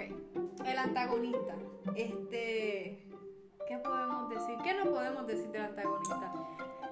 Ok, 0.00 0.66
el 0.66 0.78
antagonista. 0.78 1.54
Este. 1.94 3.06
¿Qué 3.68 3.78
podemos 3.78 4.30
decir? 4.30 4.56
¿Qué 4.64 4.74
no 4.74 4.90
podemos 4.90 5.26
decir 5.26 5.50
del 5.50 5.62
antagonista? 5.62 6.32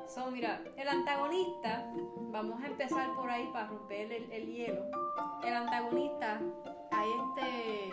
So, 0.06 0.30
mira, 0.30 0.62
el 0.76 0.88
antagonista, 0.88 1.90
vamos 2.30 2.62
a 2.62 2.66
empezar 2.66 3.14
por 3.14 3.30
ahí 3.30 3.48
para 3.52 3.68
romper 3.68 4.12
el, 4.12 4.30
el 4.30 4.46
hielo. 4.46 4.84
El 5.44 5.54
antagonista, 5.54 6.40
hay 6.92 7.08
este, 7.10 7.88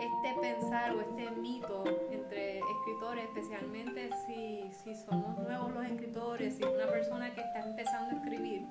este 0.00 0.40
pensar 0.40 0.92
o 0.92 1.00
este 1.00 1.30
mito 1.30 1.84
entre 2.10 2.58
escritores, 2.58 3.24
especialmente 3.24 4.10
si, 4.26 4.70
si 4.84 4.94
somos 4.94 5.38
nuevos 5.38 5.72
los 5.72 5.84
escritores, 5.86 6.56
si 6.56 6.62
es 6.62 6.68
una 6.68 6.86
persona 6.86 7.34
que 7.34 7.40
está 7.40 7.60
empezando 7.60 8.16
a 8.16 8.20
escribir, 8.20 8.66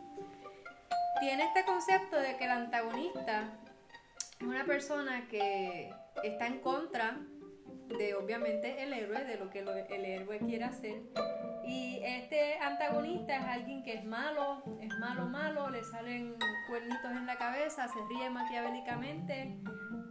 tiene 1.20 1.44
este 1.44 1.66
concepto 1.66 2.18
de 2.18 2.38
que 2.38 2.46
el 2.46 2.52
antagonista 2.52 3.50
es 4.42 4.48
una 4.48 4.66
persona 4.66 5.28
que 5.28 5.94
está 6.24 6.48
en 6.48 6.62
contra 6.62 7.20
de 7.90 8.16
obviamente 8.16 8.82
el 8.82 8.92
héroe, 8.92 9.24
de 9.24 9.38
lo 9.38 9.52
que 9.52 9.60
el 9.60 10.06
héroe 10.06 10.40
quiere 10.40 10.64
hacer. 10.64 11.04
Y 11.64 12.00
este 12.04 12.56
antagonista 12.58 13.38
es 13.38 13.44
alguien 13.44 13.84
que 13.84 13.94
es 13.94 14.04
malo, 14.04 14.64
es 14.82 14.98
malo, 14.98 15.28
malo, 15.28 15.70
le 15.70 15.84
salen 15.84 16.36
cuernitos 16.68 17.12
en 17.12 17.28
la 17.28 17.38
cabeza, 17.38 17.88
se 17.88 18.00
ríe 18.10 18.32
maquiavélicamente 18.32 19.60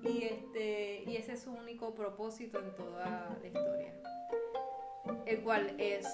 y, 0.04 0.22
este, 0.22 1.02
y 1.10 1.16
ese 1.16 1.32
es 1.32 1.42
su 1.42 1.52
único 1.52 1.92
propósito 1.92 2.60
en 2.60 2.72
toda 2.76 3.36
la 3.40 3.46
historia. 3.46 3.92
El 5.26 5.42
cual 5.42 5.74
es, 5.78 6.06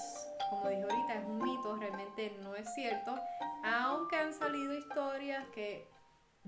como 0.48 0.70
dije 0.70 0.84
ahorita, 0.84 1.14
es 1.16 1.24
un 1.26 1.42
mito, 1.42 1.76
realmente 1.76 2.34
no 2.42 2.56
es 2.56 2.72
cierto, 2.74 3.14
aunque 3.62 4.16
han 4.16 4.32
salido 4.32 4.74
historias 4.74 5.46
que 5.54 5.95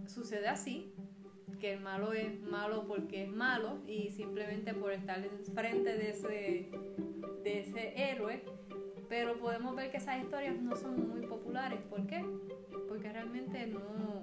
sucede 0.07 0.49
así, 0.49 0.93
que 1.59 1.75
el 1.75 1.81
malo 1.81 2.13
es 2.13 2.41
malo 2.43 2.85
porque 2.87 3.25
es 3.25 3.29
malo 3.29 3.79
y 3.87 4.11
simplemente 4.11 4.75
por 4.75 4.93
estar 4.93 5.25
enfrente 5.25 5.97
de 5.97 6.11
ese, 6.11 6.71
de 7.43 7.61
ese 7.61 8.11
héroe. 8.11 8.43
Pero 9.09 9.39
podemos 9.39 9.75
ver 9.75 9.91
que 9.91 9.97
esas 9.97 10.23
historias 10.23 10.61
no 10.61 10.77
son 10.77 11.09
muy 11.09 11.27
populares. 11.27 11.81
¿Por 11.89 12.07
qué? 12.07 12.25
Porque 12.89 13.11
realmente 13.11 13.67
no 13.67 14.21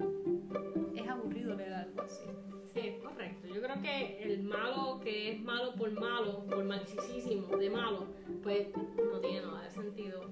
es 0.94 1.08
aburrido 1.08 1.54
leer 1.54 1.74
algo 1.74 2.02
así. 2.02 2.24
Sí, 2.72 2.80
es 2.80 3.02
correcto. 3.02 3.48
Yo 3.48 3.60
creo 3.60 3.80
que 3.82 4.22
el 4.22 4.42
malo 4.42 5.00
que 5.02 5.32
es 5.32 5.40
malo 5.40 5.74
por 5.74 5.90
malo, 5.92 6.44
por 6.46 6.64
malicísimo, 6.64 7.56
de 7.56 7.70
malo, 7.70 8.06
pues 8.42 8.68
no 9.12 9.18
tiene 9.20 9.42
nada 9.42 9.62
de 9.62 9.70
sentido. 9.70 10.30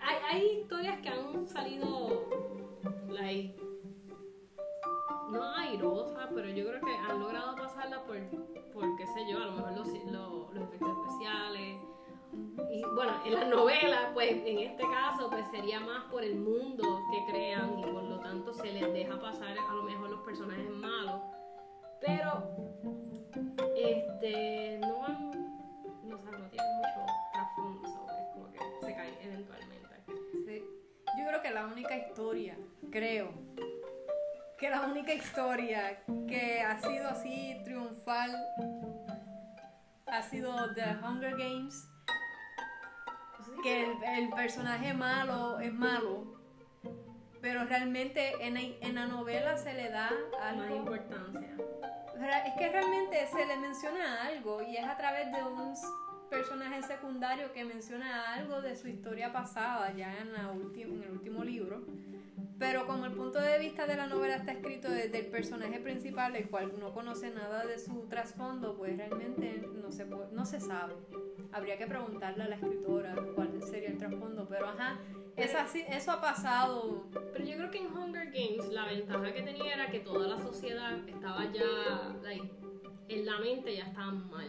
Hay, 0.00 0.16
hay 0.28 0.60
historias 0.60 1.00
que 1.00 1.08
han 1.08 1.46
salido, 1.46 2.28
like, 3.08 3.54
no 5.34 5.54
airosas, 5.54 6.28
pero 6.34 6.48
yo 6.48 6.66
creo 6.66 6.80
que 6.80 6.96
han 6.96 7.18
logrado 7.18 7.56
pasarla 7.56 8.02
por, 8.04 8.16
por 8.72 8.96
qué 8.96 9.06
sé 9.08 9.28
yo, 9.28 9.38
a 9.42 9.46
lo 9.46 9.52
mejor 9.52 9.72
los, 9.72 9.88
los, 9.88 10.54
los 10.54 10.64
efectos 10.64 10.90
especiales. 10.98 11.80
Y 12.70 12.82
bueno, 12.94 13.12
en 13.24 13.34
las 13.34 13.48
novelas, 13.48 14.10
pues 14.14 14.30
en 14.44 14.58
este 14.58 14.82
caso, 14.82 15.28
pues 15.30 15.46
sería 15.50 15.80
más 15.80 16.04
por 16.04 16.24
el 16.24 16.36
mundo 16.36 17.00
que 17.10 17.32
crean 17.32 17.78
y 17.78 17.82
por 17.82 18.02
lo 18.02 18.18
tanto 18.20 18.52
se 18.52 18.72
les 18.72 18.92
deja 18.92 19.20
pasar 19.20 19.56
a 19.56 19.74
lo 19.74 19.82
mejor 19.84 20.10
los 20.10 20.20
personajes 20.20 20.70
malos. 20.70 21.20
Pero, 22.00 22.50
este, 23.76 24.78
no 24.80 25.04
han, 25.04 25.30
no, 26.04 26.18
sé, 26.18 26.30
no 26.30 26.48
tienen 26.50 26.76
mucho 26.76 27.06
trasfondo. 27.32 27.88
Es 27.88 28.28
como 28.32 28.52
que 28.52 28.58
se 28.86 28.94
caen 28.94 29.14
eventualmente. 29.22 29.88
Sí. 30.46 30.64
Yo 31.18 31.28
creo 31.28 31.42
que 31.42 31.50
la 31.50 31.66
única 31.66 31.96
historia, 31.96 32.58
creo, 32.90 33.32
que 34.64 34.70
la 34.70 34.80
única 34.86 35.12
historia 35.12 36.02
que 36.26 36.62
ha 36.62 36.78
sido 36.78 37.06
así 37.10 37.60
triunfal 37.64 38.34
ha 40.06 40.22
sido 40.22 40.72
The 40.72 40.84
Hunger 41.02 41.32
Games, 41.36 41.86
que 43.62 43.84
el, 43.84 44.02
el 44.20 44.30
personaje 44.30 44.94
malo 44.94 45.60
es 45.60 45.70
malo, 45.70 46.40
pero 47.42 47.64
realmente 47.66 48.32
en, 48.40 48.54
la- 48.54 48.60
en 48.88 48.94
la 48.94 49.04
novela 49.06 49.58
se 49.58 49.74
le 49.74 49.90
da 49.90 50.10
Más 50.32 50.40
algo. 50.62 50.76
importancia. 50.76 51.56
Ra- 52.16 52.46
Es 52.46 52.54
que 52.56 52.68
realmente 52.70 53.26
se 53.26 53.44
le 53.44 53.58
menciona 53.58 54.22
algo 54.22 54.62
y 54.62 54.78
es 54.78 54.86
a 54.86 54.96
través 54.96 55.30
de 55.30 55.42
un 55.42 55.76
personaje 56.34 56.82
secundario 56.82 57.52
que 57.52 57.64
menciona 57.64 58.34
algo 58.34 58.60
de 58.60 58.74
su 58.76 58.88
historia 58.88 59.32
pasada 59.32 59.92
ya 59.94 60.16
en, 60.18 60.32
la 60.32 60.50
en 60.52 61.02
el 61.02 61.10
último 61.12 61.44
libro. 61.44 61.84
Pero 62.58 62.86
como 62.86 63.04
el 63.06 63.12
punto 63.12 63.40
de 63.40 63.58
vista 63.58 63.86
de 63.86 63.96
la 63.96 64.06
novela 64.06 64.36
está 64.36 64.52
escrito 64.52 64.88
desde 64.88 65.18
el 65.20 65.26
personaje 65.26 65.80
principal, 65.80 66.34
el 66.36 66.48
cual 66.48 66.72
no 66.78 66.92
conoce 66.92 67.30
nada 67.30 67.64
de 67.64 67.78
su 67.78 68.06
trasfondo, 68.08 68.76
pues 68.76 68.96
realmente 68.96 69.62
no 69.80 69.90
se, 69.92 70.04
no 70.06 70.44
se 70.44 70.60
sabe. 70.60 70.94
Habría 71.52 71.76
que 71.78 71.86
preguntarle 71.86 72.44
a 72.44 72.48
la 72.48 72.54
escritora 72.56 73.14
cuál 73.34 73.60
sería 73.62 73.90
el 73.90 73.98
trasfondo, 73.98 74.46
pero 74.48 74.68
ajá, 74.68 74.98
es 75.36 75.54
así- 75.54 75.84
eso 75.88 76.12
ha 76.12 76.20
pasado. 76.20 77.06
Pero 77.32 77.44
yo 77.44 77.56
creo 77.56 77.70
que 77.70 77.78
en 77.78 77.86
Hunger 77.96 78.26
Games 78.32 78.68
la 78.72 78.86
ventaja 78.86 79.32
que 79.32 79.42
tenía 79.42 79.74
era 79.74 79.88
que 79.90 80.00
toda 80.00 80.26
la 80.28 80.40
sociedad 80.40 80.96
estaba 81.08 81.44
ya, 81.52 82.14
like, 82.22 82.48
en 83.08 83.26
la 83.26 83.38
mente 83.38 83.76
ya 83.76 83.84
estaban 83.84 84.28
mal. 84.30 84.48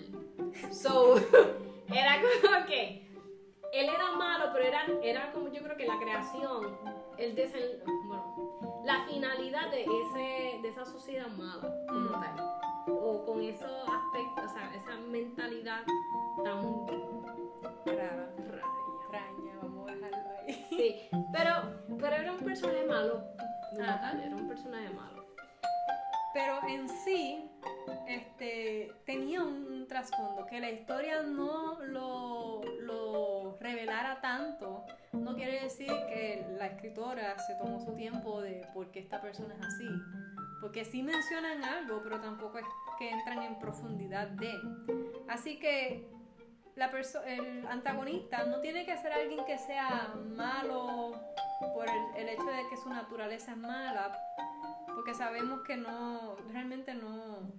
So, 0.72 1.16
era 1.94 2.22
como 2.22 2.66
que 2.68 3.06
él 3.74 3.90
era 3.90 4.12
malo, 4.12 4.50
pero 4.54 4.66
era, 4.66 4.86
era 5.04 5.32
como 5.32 5.48
yo 5.50 5.62
creo 5.64 5.76
que 5.78 5.86
la 5.86 5.98
creación, 6.00 6.78
el 7.18 7.36
desen, 7.36 7.62
bueno, 8.08 8.60
la 8.86 9.06
finalidad 9.06 9.70
de, 9.72 9.84
ese, 9.84 10.60
de 10.62 10.68
esa 10.70 10.86
sociedad 10.86 11.28
mala 11.28 11.62
como 11.88 12.10
Mm. 12.10 12.22
tal. 12.22 12.36
O 12.88 13.26
con 13.26 13.42
esos 13.42 13.72
aspectos, 13.90 14.46
o 14.46 14.54
sea, 14.54 14.72
esa 14.76 14.96
mentalidad 14.98 15.84
tan 16.44 16.86
Rara, 17.86 18.30
rara. 18.38 18.68
extraña, 19.02 19.58
vamos 19.62 19.90
a 19.90 19.94
dejarlo 19.96 20.30
ahí. 20.48 20.66
Sí, 20.70 20.96
pero, 21.34 21.52
pero 22.00 22.16
era 22.16 22.32
un 22.34 22.40
personaje 22.40 22.86
malo. 22.86 23.24
como 23.72 23.86
tal, 23.86 24.20
Era 24.22 24.36
un 24.36 24.48
personaje 24.48 24.90
malo. 24.92 25.25
Pero 26.36 26.60
en 26.68 26.90
sí, 26.90 27.50
este, 28.10 28.92
tenía 29.06 29.42
un, 29.42 29.88
trasfondo, 29.88 30.46
que 30.46 30.60
la 30.60 30.70
historia 30.70 31.22
no 31.22 31.80
lo, 31.80 32.62
lo 32.82 33.58
revelara 33.62 34.20
tanto, 34.20 34.84
no 35.14 35.34
quiere 35.36 35.62
decir 35.62 35.88
que 36.10 36.46
la 36.58 36.66
escritora 36.66 37.40
se 37.40 37.56
tomó 37.56 37.80
su 37.80 37.94
tiempo 37.94 38.42
de 38.42 38.68
por 38.74 38.92
qué 38.92 39.00
esta 39.00 39.22
persona 39.22 39.56
es 39.56 39.62
así. 39.62 39.88
Porque 40.60 40.84
sí 40.84 41.04
mencionan 41.04 41.64
algo, 41.64 42.02
pero 42.04 42.20
tampoco 42.20 42.58
es 42.58 42.66
que 43.00 43.12
entran 43.12 43.42
en 43.42 43.58
profundidad 43.58 44.28
de. 44.28 44.52
Así 45.30 45.58
que 45.58 46.06
la 46.76 46.92
el 47.28 47.66
antagonista 47.68 48.44
no 48.44 48.60
tiene 48.60 48.86
que 48.86 48.98
ser 48.98 49.14
alguien 49.14 49.46
que 49.46 49.58
sea 49.58 50.14
malo 50.36 51.14
por 51.74 51.88
el, 51.88 52.18
el 52.18 52.28
hecho 52.28 52.44
de 52.44 52.68
que 52.70 52.76
su 52.76 52.90
naturaleza 52.90 53.52
es 53.52 53.58
mala, 53.58 54.12
porque 55.06 55.20
sabemos 55.20 55.62
que 55.62 55.78
no, 55.78 56.36
realmente 56.52 56.96
no, 56.96 57.54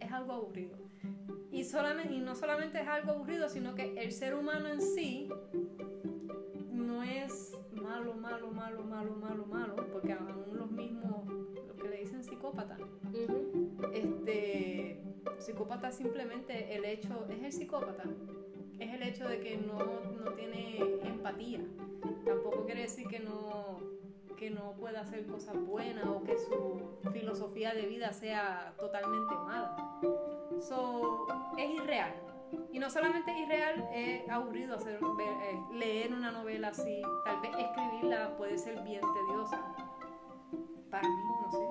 es 0.00 0.10
algo 0.10 0.32
aburrido. 0.32 0.76
Y, 1.52 1.62
solamente, 1.62 2.12
y 2.12 2.18
no 2.18 2.34
solamente 2.34 2.80
es 2.80 2.88
algo 2.88 3.12
aburrido, 3.12 3.48
sino 3.48 3.76
que 3.76 3.94
el 3.96 4.10
ser 4.10 4.34
humano 4.34 4.66
en 4.66 4.82
sí 4.82 5.28
no 6.72 7.04
es 7.04 7.56
malo, 7.70 8.14
malo, 8.14 8.50
malo, 8.50 8.82
malo, 8.82 9.14
malo, 9.14 9.46
malo, 9.46 9.76
porque 9.92 10.14
aún 10.14 10.58
los 10.58 10.68
mismos, 10.72 11.24
lo 11.68 11.76
que 11.76 11.88
le 11.88 12.00
dicen 12.00 12.24
psicópata, 12.24 12.76
este, 13.92 15.00
psicópata 15.38 15.92
simplemente 15.92 16.74
el 16.74 16.84
hecho, 16.84 17.28
es 17.30 17.44
el 17.44 17.52
psicópata, 17.52 18.02
es 18.80 18.92
el 18.92 19.04
hecho 19.04 19.28
de 19.28 19.38
que 19.38 19.56
no, 19.56 19.78
no 19.78 20.32
tiene 20.32 20.80
empatía. 21.04 21.60
Tampoco 22.24 22.64
quiere 22.64 22.82
decir 22.82 23.06
que 23.06 23.20
no, 23.20 23.78
que 24.36 24.50
no 24.50 24.66
no 24.66 24.72
pueda 24.72 25.00
hacer 25.00 25.26
cosas 25.26 25.54
buenas 25.64 26.04
o 26.06 26.24
que 26.24 26.36
su 26.36 26.98
filosofía 27.12 27.72
de 27.72 27.86
vida 27.86 28.12
sea 28.12 28.74
totalmente 28.78 29.34
mala. 29.34 29.76
So, 30.60 31.26
es 31.56 31.70
irreal. 31.70 32.12
Y 32.72 32.78
no 32.78 32.90
solamente 32.90 33.30
es 33.30 33.38
irreal, 33.38 33.88
es 33.92 34.28
aburrido 34.28 34.76
hacer, 34.76 34.98
eh, 34.98 35.60
leer 35.72 36.12
una 36.12 36.32
novela 36.32 36.68
así. 36.68 37.02
Tal 37.24 37.40
vez 37.40 37.52
escribirla 37.58 38.36
puede 38.36 38.58
ser 38.58 38.82
bien 38.82 39.00
tediosa. 39.00 39.62
Para 40.90 41.08
mí, 41.08 41.22
no 41.42 41.50
sé. 41.52 41.64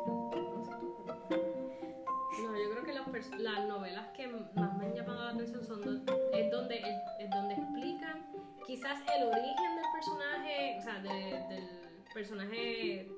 No, 2.43 2.57
yo 2.57 2.71
creo 2.71 2.83
que 2.83 2.93
las, 2.93 3.67
novelas 3.67 4.07
que 4.09 4.27
más 4.27 4.77
me 4.77 4.85
han 4.85 4.93
llamado 4.93 5.23
la 5.23 5.29
atención 5.31 5.63
son 5.63 6.05
es 6.33 6.51
donde, 6.51 6.77
es, 7.19 7.29
donde 7.29 7.55
explican 7.55 8.25
quizás 8.65 8.99
el 9.15 9.27
origen 9.27 9.75
del 9.75 9.85
personaje, 9.93 10.77
o 10.77 10.81
sea, 10.81 10.99
del 11.01 11.84
personaje 12.15 13.11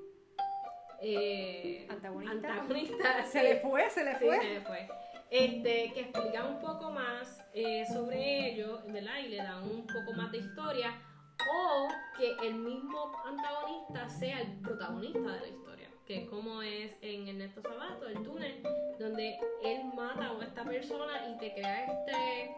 eh, 1.01 1.88
antagonista. 1.89 2.31
antagonista. 2.33 3.25
Se 3.31 3.44
le 3.44 3.59
fue, 3.59 3.89
se 3.91 4.03
le 4.03 4.15
fue. 4.15 4.38
se 4.39 4.53
le 4.55 4.61
fue. 4.61 4.89
Este, 5.29 5.91
que 5.94 5.99
explican 6.01 6.55
un 6.55 6.59
poco 6.59 6.89
más 6.91 7.45
eh, 7.53 7.85
sobre 7.94 8.51
ello, 8.51 8.81
¿verdad? 8.88 9.19
Y 9.23 9.29
le 9.29 9.38
dan 9.38 9.63
un 9.63 9.85
poco 9.85 10.13
más 10.13 10.31
de 10.31 10.39
historia. 10.39 10.99
O 11.39 11.88
que 12.17 12.35
el 12.47 12.55
mismo 12.55 13.11
antagonista 13.23 14.09
sea 14.09 14.41
el 14.41 14.59
protagonista 14.61 15.19
de 15.19 15.39
la 15.41 15.47
historia. 15.47 15.89
Que 16.07 16.23
es 16.23 16.29
como 16.29 16.63
es 16.63 16.95
en 17.01 17.27
Ernesto 17.27 17.61
Sabato, 17.61 18.07
el 18.07 18.23
túnel, 18.23 18.63
donde 18.97 19.38
él 19.63 19.83
mata 19.95 20.31
a 20.31 20.44
esta 20.44 20.63
persona 20.63 21.29
y 21.29 21.38
te 21.38 21.53
crea 21.53 21.85
este. 21.85 22.55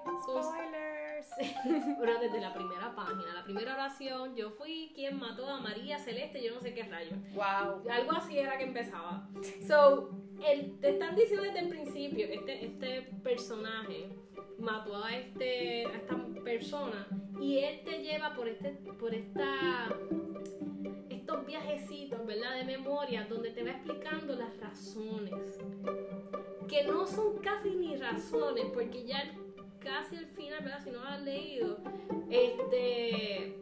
Pero 1.99 2.19
desde 2.19 2.39
la 2.39 2.53
primera 2.53 2.95
página, 2.95 3.33
la 3.33 3.43
primera 3.43 3.73
oración, 3.73 4.35
yo 4.35 4.51
fui 4.51 4.91
quien 4.95 5.17
mató 5.19 5.47
a 5.47 5.59
María 5.59 5.97
Celeste, 5.99 6.43
yo 6.43 6.53
no 6.53 6.61
sé 6.61 6.73
qué 6.73 6.83
rayo. 6.83 7.11
Wow. 7.33 7.89
Algo 7.89 8.11
así 8.13 8.39
era 8.39 8.57
que 8.57 8.65
empezaba. 8.65 9.27
So, 9.67 10.09
te 10.81 10.89
están 10.89 11.15
diciendo 11.15 11.43
desde 11.43 11.59
el 11.59 11.69
principio 11.69 12.27
que 12.27 12.35
este, 12.35 12.65
este 12.65 13.01
personaje 13.23 14.09
mató 14.57 15.03
a, 15.03 15.15
este, 15.15 15.85
a 15.85 15.95
esta 15.95 16.17
persona 16.43 17.07
y 17.39 17.59
él 17.59 17.81
te 17.83 18.01
lleva 18.01 18.33
por, 18.33 18.47
este, 18.47 18.71
por 18.71 19.13
esta, 19.13 19.89
estos 21.09 21.45
viajecitos, 21.45 22.25
¿verdad? 22.25 22.55
De 22.55 22.65
memoria, 22.65 23.25
donde 23.29 23.51
te 23.51 23.63
va 23.63 23.71
explicando 23.71 24.35
las 24.35 24.57
razones. 24.59 25.59
Que 26.67 26.83
no 26.83 27.07
son 27.07 27.39
casi 27.39 27.71
ni 27.71 27.95
razones, 27.95 28.65
porque 28.73 29.05
ya 29.05 29.33
casi 29.89 30.17
al 30.17 30.27
final, 30.27 30.63
¿verdad? 30.63 30.81
Si 30.83 30.91
no 30.91 30.99
lo 30.99 31.07
has 31.07 31.21
leído, 31.21 31.77
este, 32.29 33.55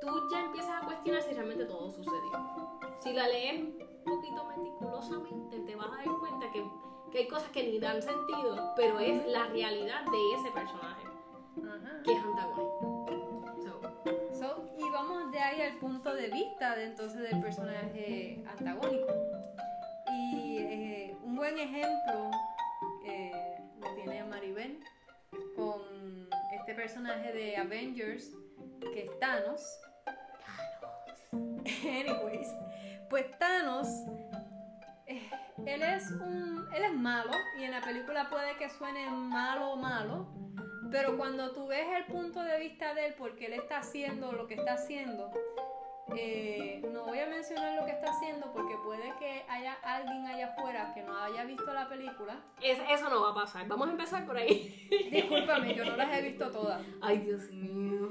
tú 0.00 0.28
ya 0.30 0.44
empiezas 0.44 0.82
a 0.82 0.86
cuestionar 0.86 1.22
si 1.22 1.32
realmente 1.32 1.64
todo 1.64 1.90
sucedió. 1.90 2.80
Si 3.00 3.12
la 3.12 3.28
lees 3.28 3.64
poquito 4.04 4.44
meticulosamente 4.44 5.60
te 5.60 5.74
vas 5.74 5.88
a 5.88 5.96
dar 5.96 6.06
cuenta 6.20 6.50
que, 6.52 6.64
que, 7.10 7.18
hay 7.18 7.28
cosas 7.28 7.48
que 7.50 7.64
ni 7.64 7.78
dan 7.78 8.00
sentido, 8.00 8.72
pero 8.76 9.00
es 9.00 9.26
la 9.26 9.48
realidad 9.48 10.04
de 10.04 10.32
ese 10.40 10.50
personaje 10.52 11.02
que 12.04 12.12
es 12.12 12.18
antagónico. 12.22 13.06
So. 14.38 14.64
y 14.78 14.90
vamos 14.90 15.32
de 15.32 15.40
ahí 15.40 15.62
al 15.62 15.78
punto 15.78 16.14
de 16.14 16.28
vista 16.28 16.76
de 16.76 16.84
entonces 16.84 17.20
del 17.22 17.40
personaje 17.40 18.44
antagónico. 18.46 19.06
Y 20.12 20.58
eh, 20.58 21.16
un 21.24 21.36
buen 21.36 21.58
ejemplo 21.58 22.30
eh, 23.06 23.32
lo 23.80 23.94
tiene 23.94 24.24
Maribel 24.24 24.80
con 25.54 26.28
este 26.58 26.74
personaje 26.74 27.32
de 27.32 27.56
Avengers 27.56 28.30
que 28.92 29.04
es 29.04 29.18
Thanos. 29.20 29.62
Thanos. 30.04 31.64
Anyways, 31.84 32.48
pues 33.08 33.26
Thanos, 33.38 33.88
eh, 35.06 35.30
él 35.66 35.82
es 35.82 36.10
un, 36.10 36.66
él 36.74 36.84
es 36.84 36.94
malo 36.94 37.32
y 37.58 37.64
en 37.64 37.72
la 37.72 37.80
película 37.80 38.28
puede 38.28 38.56
que 38.56 38.68
suene 38.70 39.08
malo 39.10 39.72
o 39.72 39.76
malo, 39.76 40.28
pero 40.90 41.16
cuando 41.16 41.52
tú 41.52 41.66
ves 41.68 41.86
el 41.96 42.06
punto 42.06 42.42
de 42.42 42.58
vista 42.58 42.94
de 42.94 43.06
él, 43.06 43.14
porque 43.18 43.46
él 43.46 43.54
está 43.54 43.78
haciendo 43.78 44.32
lo 44.32 44.46
que 44.46 44.54
está 44.54 44.74
haciendo, 44.74 45.30
eh, 46.14 46.80
no 46.92 47.04
voy 47.04 47.18
a 47.18 47.26
mencionar 47.26 47.74
lo 47.74 47.84
que 47.84 47.90
está 47.92 48.10
haciendo 48.10 48.52
porque 48.52 48.76
puede 48.84 49.12
que 49.18 49.44
haya 49.48 49.74
alguien 49.82 50.26
allá 50.26 50.46
afuera 50.46 50.92
que 50.94 51.02
no 51.02 51.16
haya 51.16 51.44
visto 51.44 51.72
la 51.72 51.88
película. 51.88 52.40
eso 52.62 53.10
no 53.10 53.22
va 53.22 53.30
a 53.30 53.34
pasar. 53.34 53.66
Vamos 53.66 53.88
a 53.88 53.90
empezar 53.90 54.24
por 54.24 54.36
ahí. 54.36 54.86
Discúlpame, 55.10 55.74
yo 55.74 55.84
no 55.84 55.96
las 55.96 56.16
he 56.16 56.22
visto 56.22 56.50
todas. 56.50 56.80
Ay, 57.00 57.18
Dios 57.18 57.50
mío. 57.50 58.08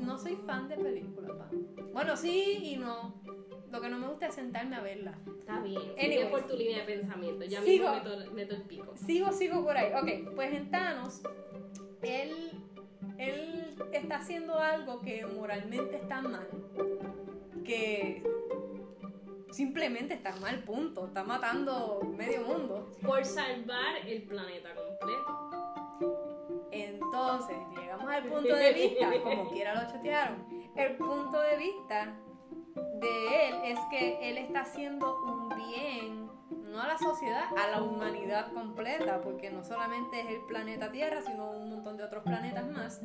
No 0.00 0.18
soy 0.18 0.36
fan 0.46 0.68
de 0.68 0.76
películas, 0.76 1.36
Bueno, 1.92 2.16
sí 2.16 2.58
y 2.62 2.76
no. 2.76 3.14
Lo 3.70 3.80
que 3.80 3.88
no 3.88 3.98
me 3.98 4.08
gusta 4.08 4.26
es 4.26 4.34
sentarme 4.34 4.76
a 4.76 4.80
verla. 4.80 5.18
Está 5.38 5.60
bien. 5.60 5.80
Sigue 5.98 6.26
por 6.26 6.46
tu 6.46 6.56
línea 6.56 6.78
de 6.78 6.94
pensamiento. 6.94 7.44
Ya 7.44 7.60
sigo, 7.62 7.92
mismo 7.92 8.32
meto, 8.32 8.54
el 8.54 8.62
pico. 8.62 8.96
Sigo, 8.96 9.32
sigo 9.32 9.64
por 9.64 9.76
ahí. 9.76 9.92
Ok, 9.92 10.34
pues 10.34 10.52
en 10.52 10.70
Thanos, 10.70 11.22
él, 12.02 12.52
él 13.18 13.74
está 13.92 14.16
haciendo 14.16 14.58
algo 14.58 15.00
que 15.00 15.26
moralmente 15.26 15.96
está 15.96 16.22
mal. 16.22 16.48
Que 17.66 18.22
simplemente 19.50 20.14
está 20.14 20.36
mal, 20.36 20.62
punto. 20.62 21.06
Está 21.06 21.24
matando 21.24 22.00
medio 22.16 22.42
mundo. 22.42 22.92
Por 23.04 23.24
salvar 23.24 23.96
el 24.06 24.22
planeta 24.22 24.70
completo. 24.74 25.46
Entonces, 26.70 27.56
llegamos 27.78 28.08
al 28.08 28.24
punto 28.24 28.54
de 28.54 28.72
vista, 28.72 29.10
como 29.22 29.50
quiera 29.50 29.82
lo 29.82 29.90
chatearon, 29.90 30.44
el 30.76 30.96
punto 30.96 31.40
de 31.40 31.56
vista 31.56 32.14
de 33.00 33.48
él 33.48 33.54
es 33.64 33.78
que 33.90 34.30
él 34.30 34.38
está 34.38 34.60
haciendo 34.60 35.16
un 35.24 35.48
bien, 35.56 36.30
no 36.70 36.82
a 36.82 36.88
la 36.88 36.98
sociedad, 36.98 37.44
a 37.56 37.70
la 37.70 37.82
humanidad 37.82 38.52
completa, 38.52 39.22
porque 39.22 39.50
no 39.50 39.64
solamente 39.64 40.20
es 40.20 40.26
el 40.28 40.42
planeta 40.46 40.92
Tierra, 40.92 41.22
sino 41.22 41.50
un 41.50 41.70
montón 41.70 41.96
de 41.96 42.04
otros 42.04 42.22
planetas 42.24 42.66
más. 42.70 43.00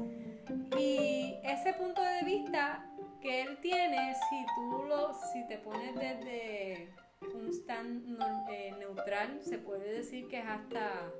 Y 0.78 1.36
ese 1.44 1.74
punto 1.74 2.02
de 2.02 2.24
vista 2.26 2.91
que 3.22 3.42
él 3.44 3.58
tiene, 3.62 4.14
si 4.30 4.46
tú 4.56 4.84
lo, 4.88 5.14
si 5.14 5.48
te 5.48 5.58
pones 5.60 5.96
desde 5.96 6.94
un 7.34 7.48
stand 7.50 8.20
eh, 8.50 8.76
neutral, 8.80 9.40
se 9.42 9.60
puede 9.60 9.94
decir 9.94 10.28
que 10.28 10.40
es 10.40 10.46
hasta 10.46 11.12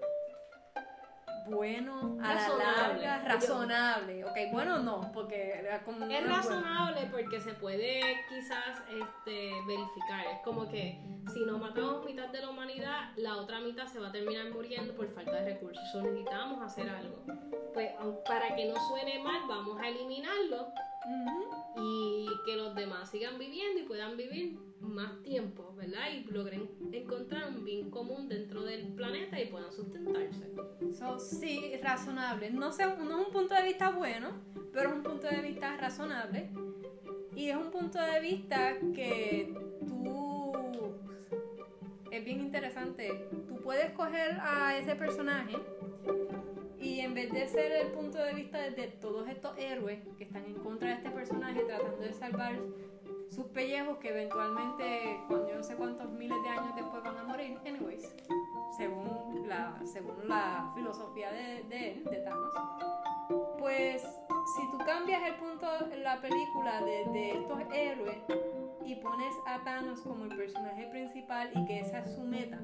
bueno, 1.48 2.18
a 2.22 2.34
la 2.34 2.50
larga, 2.50 3.20
razonable. 3.24 4.24
Ok, 4.26 4.38
bueno 4.52 4.80
no, 4.80 5.12
porque 5.12 5.64
como 5.86 6.06
es 6.06 6.28
razonable 6.28 7.08
porque 7.12 7.42
se 7.42 7.54
puede 7.54 8.02
quizás 8.30 8.82
este, 8.90 9.52
verificar. 9.66 10.26
Es 10.34 10.40
como 10.44 10.70
que 10.70 11.02
si 11.34 11.44
no 11.46 11.58
matamos 11.58 12.06
mitad 12.06 12.30
de 12.30 12.42
la 12.42 12.50
humanidad, 12.50 13.12
la 13.16 13.38
otra 13.38 13.60
mitad 13.60 13.88
se 13.88 14.00
va 14.00 14.10
a 14.10 14.12
terminar 14.12 14.50
muriendo 14.52 14.94
por 14.96 15.10
falta 15.14 15.42
de 15.42 15.54
recursos. 15.54 16.04
necesitamos 16.04 16.62
hacer 16.62 16.90
algo. 16.90 17.24
Pues 17.74 17.92
para 18.28 18.56
que 18.56 18.66
no 18.66 18.76
suene 18.88 19.20
mal, 19.20 19.42
vamos 19.48 19.80
a 19.80 19.88
eliminarlo 19.88 20.72
y 21.76 22.28
que 22.46 22.56
los 22.56 22.76
demás 22.76 23.10
sigan 23.10 23.38
viviendo 23.40 23.80
y 23.80 23.84
puedan 23.84 24.18
vivir 24.18 24.58
más 24.80 25.22
tiempo, 25.24 25.74
¿verdad? 25.76 26.12
Y 26.12 26.24
logren 26.32 26.70
encontrar 26.92 27.50
un 27.50 27.64
bien 27.64 27.90
común 27.90 28.28
dentro 28.28 28.64
del 28.64 28.94
planeta 28.94 29.40
y 29.40 29.48
puedan 29.48 29.72
sustentarse. 29.72 30.52
So, 30.98 31.20
sí, 31.20 31.74
razonable. 31.82 32.52
No, 32.52 32.72
sé, 32.72 32.86
no 32.86 33.20
es 33.22 33.28
un 33.28 33.34
punto 33.34 33.56
de 33.56 33.64
vista 33.64 33.92
bueno, 33.92 34.30
pero 34.74 34.90
es 34.90 34.96
un 34.96 35.04
punto 35.04 35.28
de 35.28 35.42
vista 35.42 35.78
razonable. 35.78 36.50
Y 37.36 37.50
es 37.50 37.56
un 37.56 37.72
punto 37.72 38.00
de 38.00 38.20
vista 38.20 38.78
que 38.94 39.54
tú... 39.88 40.52
Es 42.12 42.26
bien 42.26 42.42
interesante. 42.42 43.30
Tú 43.48 43.62
puedes 43.62 43.92
coger 43.94 44.38
a 44.42 44.78
ese 44.78 44.96
personaje 44.96 45.56
y 46.82 47.00
en 47.02 47.14
vez 47.14 47.32
de 47.32 47.48
ser 47.48 47.72
el 47.72 47.88
punto 47.92 48.18
de 48.18 48.34
vista 48.34 48.58
de 48.58 48.88
todos 48.88 49.28
estos 49.30 49.56
héroes 49.58 50.00
que 50.18 50.24
están 50.24 50.46
en 50.46 50.56
contra 50.56 50.90
de 50.90 50.96
este 50.96 51.12
personaje 51.12 51.64
tratando 51.64 51.98
de 51.98 52.12
salvar 52.12 52.56
sus 53.30 53.46
pellejos 53.48 53.98
que 54.00 54.10
eventualmente, 54.10 55.22
cuando 55.28 55.48
yo 55.48 55.56
no 55.56 55.64
sé 55.64 55.76
cuántos 55.76 56.10
miles 56.12 56.38
de 56.44 56.50
años 56.50 56.76
después 56.76 57.04
van 57.04 57.18
a 57.18 57.24
morir, 57.24 57.58
anyways, 57.66 58.14
según 58.76 59.48
la, 59.48 59.80
según 59.86 60.28
la 60.28 60.72
filosofía 60.76 61.32
de, 61.32 61.64
de 61.70 61.92
él, 61.92 62.04
de 62.04 62.18
Thanos, 62.18 62.54
pues 63.60 64.02
si 64.02 64.72
tú 64.72 64.78
cambias 64.84 65.22
el 65.24 65.36
punto, 65.36 65.68
la 66.04 66.20
película 66.20 66.82
de, 66.82 67.06
de 67.12 67.32
estos 67.38 67.60
héroes 67.74 68.18
y 68.84 68.96
pones 68.96 69.34
a 69.46 69.64
Thanos 69.64 70.02
como 70.02 70.26
el 70.26 70.36
personaje 70.36 70.88
principal 70.88 71.52
y 71.56 71.64
que 71.66 71.80
esa 71.80 72.00
es 72.00 72.16
su 72.16 72.24
meta, 72.24 72.60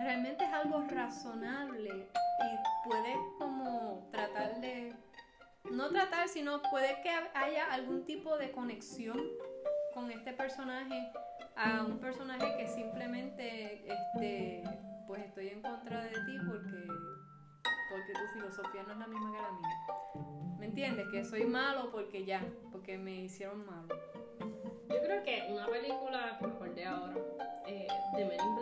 realmente 0.00 0.44
es 0.44 0.52
algo 0.52 0.82
razonable 0.88 1.90
y 1.90 2.88
puedes 2.88 3.18
como 3.38 4.08
tratar 4.10 4.60
de, 4.60 4.94
no 5.70 5.88
tratar, 5.90 6.28
sino 6.28 6.62
puede 6.70 7.00
que 7.02 7.10
haya 7.34 7.72
algún 7.72 8.04
tipo 8.04 8.36
de 8.38 8.50
conexión 8.50 9.20
con 9.94 10.10
este 10.10 10.32
personaje 10.32 11.12
a 11.56 11.84
un 11.84 11.98
personaje 11.98 12.56
que 12.56 12.66
simplemente, 12.68 13.84
este, 13.86 14.62
pues 15.06 15.22
estoy 15.24 15.48
en 15.48 15.60
contra 15.60 16.02
de 16.04 16.10
ti 16.10 16.38
porque, 16.48 16.86
porque 17.90 18.12
tu 18.14 18.32
filosofía 18.32 18.82
no 18.84 18.92
es 18.92 18.98
la 18.98 19.06
misma 19.06 19.32
que 19.32 19.42
la 19.42 19.52
mía. 19.52 20.56
¿Me 20.58 20.66
entiendes? 20.66 21.06
Que 21.12 21.24
soy 21.24 21.44
malo 21.44 21.90
porque 21.90 22.24
ya, 22.24 22.42
porque 22.72 22.96
me 22.96 23.22
hicieron 23.22 23.66
malo. 23.66 23.88
Yo 24.88 25.00
creo 25.02 25.22
que 25.22 25.46
una 25.50 25.66
película 25.66 26.36
que 26.38 26.46
me 26.46 26.52
acordé 26.52 26.86
ahora, 26.86 27.14
eh, 27.66 27.86
de 28.16 28.24
Men 28.24 28.40
in 28.40 28.60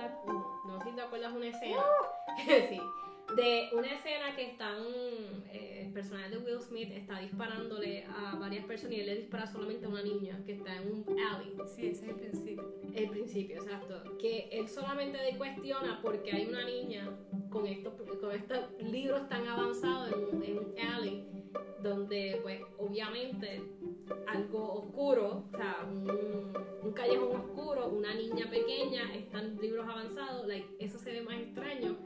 te 0.99 1.05
acuerdas 1.05 1.33
una 1.33 1.47
escena. 1.47 1.77
Uh. 1.79 2.41
sí. 2.69 2.81
De 3.37 3.69
una 3.73 3.95
escena 3.95 4.35
que 4.35 4.51
están. 4.51 4.83
Eh, 5.53 5.85
el 5.87 5.93
personaje 5.95 6.31
de 6.31 6.39
Will 6.39 6.61
Smith 6.61 6.91
está 6.93 7.19
disparándole 7.19 8.05
a 8.05 8.37
varias 8.37 8.65
personas 8.67 8.97
y 8.97 9.01
él 9.01 9.07
le 9.07 9.17
dispara 9.17 9.47
solamente 9.47 9.87
a 9.87 9.89
una 9.89 10.03
niña 10.03 10.43
que 10.45 10.53
está 10.53 10.77
en 10.77 10.93
un 10.93 11.19
alley. 11.19 11.55
Sí, 11.67 11.87
ese 11.87 12.05
es 12.05 12.11
el 12.11 12.17
principio. 12.17 12.75
El 12.95 13.09
principio, 13.09 13.57
exacto. 13.57 14.19
Que 14.19 14.49
él 14.53 14.69
solamente 14.69 15.19
de 15.19 15.37
cuestiona 15.37 16.01
porque 16.03 16.33
hay 16.33 16.47
una 16.47 16.65
niña 16.65 17.09
con 17.51 17.67
estos, 17.67 17.95
con 18.21 18.33
estos 18.33 18.71
libros 18.83 19.29
tan 19.29 19.47
avanzados 19.47 20.13
en 20.13 20.37
un, 20.37 20.45
en 20.45 20.59
un 20.59 20.79
alley 20.79 21.39
donde 21.83 22.41
pues 22.43 22.61
obviamente 22.79 23.63
algo 24.27 24.75
oscuro, 24.75 25.45
o 25.53 25.57
sea, 25.57 25.87
un, 25.91 26.53
un, 26.83 26.93
callejón 26.93 27.37
oscuro, 27.37 27.89
una 27.89 28.15
niña 28.15 28.51
pequeña, 28.51 29.15
están 29.15 29.57
libros 29.61 29.87
avanzados, 29.89 30.47
like, 30.47 30.67
eso 30.81 30.99
se 30.99 31.13
ve 31.13 31.23
más 31.23 31.37
extraño 31.37 31.97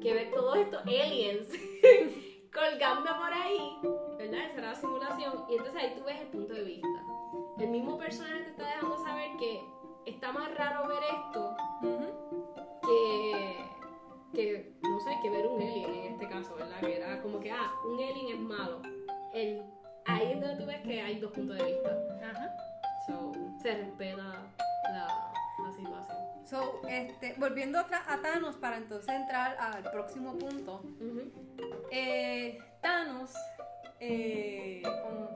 que 0.00 0.14
ver 0.14 0.30
todos 0.32 0.56
aliens 0.78 1.48
colgando 2.52 3.10
por 3.16 3.32
ahí, 3.32 3.78
¿verdad? 4.18 4.40
Esa 4.46 4.58
era 4.58 4.68
la 4.68 4.74
simulación, 4.74 5.44
y 5.48 5.52
entonces 5.56 5.82
ahí 5.82 5.94
tú 5.96 6.04
ves 6.04 6.20
el 6.20 6.28
punto 6.28 6.54
de 6.54 6.62
vista. 6.62 6.88
El 7.58 7.68
mismo 7.68 7.98
personaje 7.98 8.42
te 8.42 8.50
está 8.50 8.66
dejando 8.66 8.96
saber 9.04 9.30
que 9.38 9.60
está 10.06 10.32
más 10.32 10.54
raro 10.56 10.88
ver 10.88 11.02
esto 11.02 11.56
que, 12.82 13.56
que, 14.32 14.72
no 14.82 15.00
sé, 15.00 15.10
que 15.22 15.30
ver 15.30 15.46
un 15.46 15.62
alien 15.62 15.94
en 15.94 16.12
este 16.14 16.28
caso, 16.28 16.54
¿verdad? 16.54 16.80
Que 16.80 16.96
era 16.96 17.20
como 17.22 17.40
que, 17.40 17.50
ah, 17.50 17.70
un 17.86 18.02
alien 18.02 18.28
es 18.28 18.40
malo. 18.40 18.80
El, 19.32 19.62
ahí 20.06 20.32
es 20.32 20.40
donde 20.40 20.56
tú 20.56 20.66
ves 20.66 20.80
que 20.82 21.00
hay 21.00 21.20
dos 21.20 21.32
puntos 21.32 21.56
de 21.58 21.64
vista. 21.64 21.90
Ajá. 22.22 22.56
So, 23.06 23.32
se 23.62 23.74
respeta 23.74 24.50
la, 24.84 25.32
la 25.64 25.72
situación. 25.72 26.29
So, 26.44 26.82
este, 26.88 27.34
volviendo 27.38 27.78
a, 27.78 27.84
a 28.12 28.20
Thanos 28.22 28.56
para 28.56 28.76
entonces 28.76 29.08
entrar 29.14 29.56
al 29.58 29.82
próximo 29.90 30.36
punto. 30.36 30.82
Eh, 31.90 32.58
Thanos, 32.80 33.32
eh, 34.00 34.82
como 35.02 35.28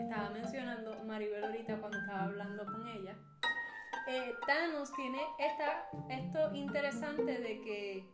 estaba 0.00 0.30
mencionando 0.30 1.04
Maribel 1.04 1.44
ahorita 1.44 1.76
cuando 1.76 1.98
estaba 1.98 2.24
hablando 2.24 2.64
con 2.64 2.86
ella, 2.88 3.14
eh, 4.06 4.34
Thanos 4.46 4.92
tiene 4.94 5.20
esta, 5.38 5.88
esto 6.08 6.54
interesante 6.54 7.38
de 7.38 7.60
que 7.60 8.08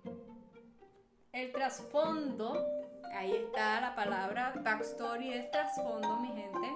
el 1.32 1.52
trasfondo, 1.52 2.66
ahí 3.12 3.32
está 3.32 3.80
la 3.80 3.94
palabra 3.94 4.52
backstory, 4.62 5.32
es 5.32 5.50
trasfondo, 5.50 6.16
mi 6.16 6.28
gente. 6.28 6.68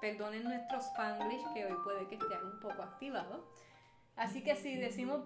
Perdonen 0.00 0.44
nuestro 0.44 0.78
spanglish 0.78 1.42
que 1.54 1.64
hoy 1.64 1.76
puede 1.82 2.06
que 2.06 2.16
esté 2.16 2.34
un 2.42 2.60
poco 2.60 2.82
activado. 2.82 3.48
Así 4.16 4.42
que 4.42 4.56
si 4.56 4.76
decimos 4.76 5.20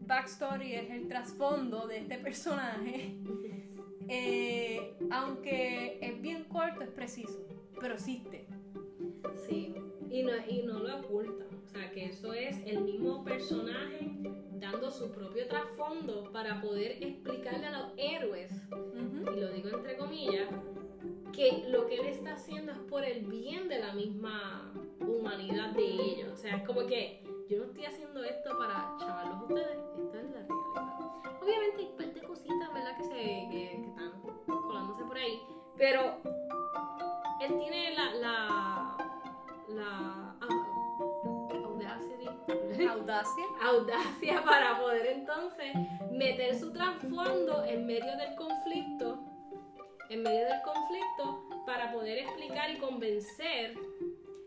backstory 0.00 0.74
es 0.74 0.90
el 0.90 1.08
trasfondo 1.08 1.86
de 1.86 1.98
este 1.98 2.18
personaje, 2.18 3.16
eh, 4.08 4.96
aunque 5.10 5.98
es 6.00 6.20
bien 6.20 6.44
corto, 6.44 6.82
es 6.82 6.90
preciso, 6.90 7.46
pero 7.80 7.94
existe. 7.94 8.46
Sí, 9.46 9.74
y 10.10 10.22
no, 10.24 10.32
y 10.48 10.62
no 10.64 10.80
lo 10.80 10.98
oculta. 10.98 11.44
O 11.64 11.68
sea, 11.68 11.90
que 11.92 12.06
eso 12.06 12.34
es 12.34 12.58
el 12.66 12.82
mismo 12.82 13.24
personaje 13.24 14.10
dando 14.54 14.90
su 14.90 15.10
propio 15.10 15.46
trasfondo 15.48 16.30
para 16.32 16.60
poder 16.60 17.02
explicarle 17.02 17.66
a 17.66 17.80
los 17.80 17.92
héroes, 17.96 18.52
y 19.34 19.40
lo 19.40 19.48
digo 19.52 19.70
entre 19.70 19.96
comillas, 19.96 20.48
que 21.32 21.64
lo 21.68 21.86
que 21.86 21.96
él 21.96 22.06
está 22.06 22.34
haciendo 22.34 22.72
es 22.72 22.78
por 22.78 23.04
el 23.04 23.24
bien 23.24 23.68
de 23.68 23.78
la 23.78 23.92
misma 23.92 24.72
humanidad 25.00 25.70
de 25.70 25.84
ellos. 25.84 26.32
O 26.32 26.36
sea, 26.36 26.56
es 26.56 26.62
como 26.64 26.86
que 26.86 27.22
yo 27.48 27.58
no 27.58 27.64
estoy 27.64 27.84
haciendo 27.84 28.22
esto 28.24 28.56
para 28.58 28.94
chavarlos 28.98 29.42
ustedes, 29.42 29.78
esto 29.78 30.18
es 30.18 30.30
la 30.30 30.46
realidad. 30.46 31.40
Obviamente 31.42 31.76
hay 31.78 31.86
un 31.90 31.96
par 31.96 32.14
de 32.14 32.22
cositas, 32.22 32.74
¿verdad? 32.74 32.96
Que, 32.96 33.04
se, 33.04 33.12
que, 33.14 33.48
que 33.50 33.86
están 33.86 34.12
colándose 34.46 35.04
por 35.04 35.16
ahí, 35.16 35.40
pero 35.76 36.20
él 37.40 37.58
tiene 37.58 37.94
la, 37.94 38.14
la, 38.14 38.96
la 39.68 40.36
Audacia. 42.92 43.44
audacia 43.62 44.44
para 44.44 44.78
poder 44.78 45.06
entonces 45.06 45.72
meter 46.10 46.58
su 46.58 46.72
trasfondo 46.72 47.64
en 47.64 47.86
medio 47.86 48.16
del 48.16 48.34
conflicto, 48.34 49.21
poder 52.02 52.18
explicar 52.18 52.68
y 52.70 52.78
convencer, 52.78 53.74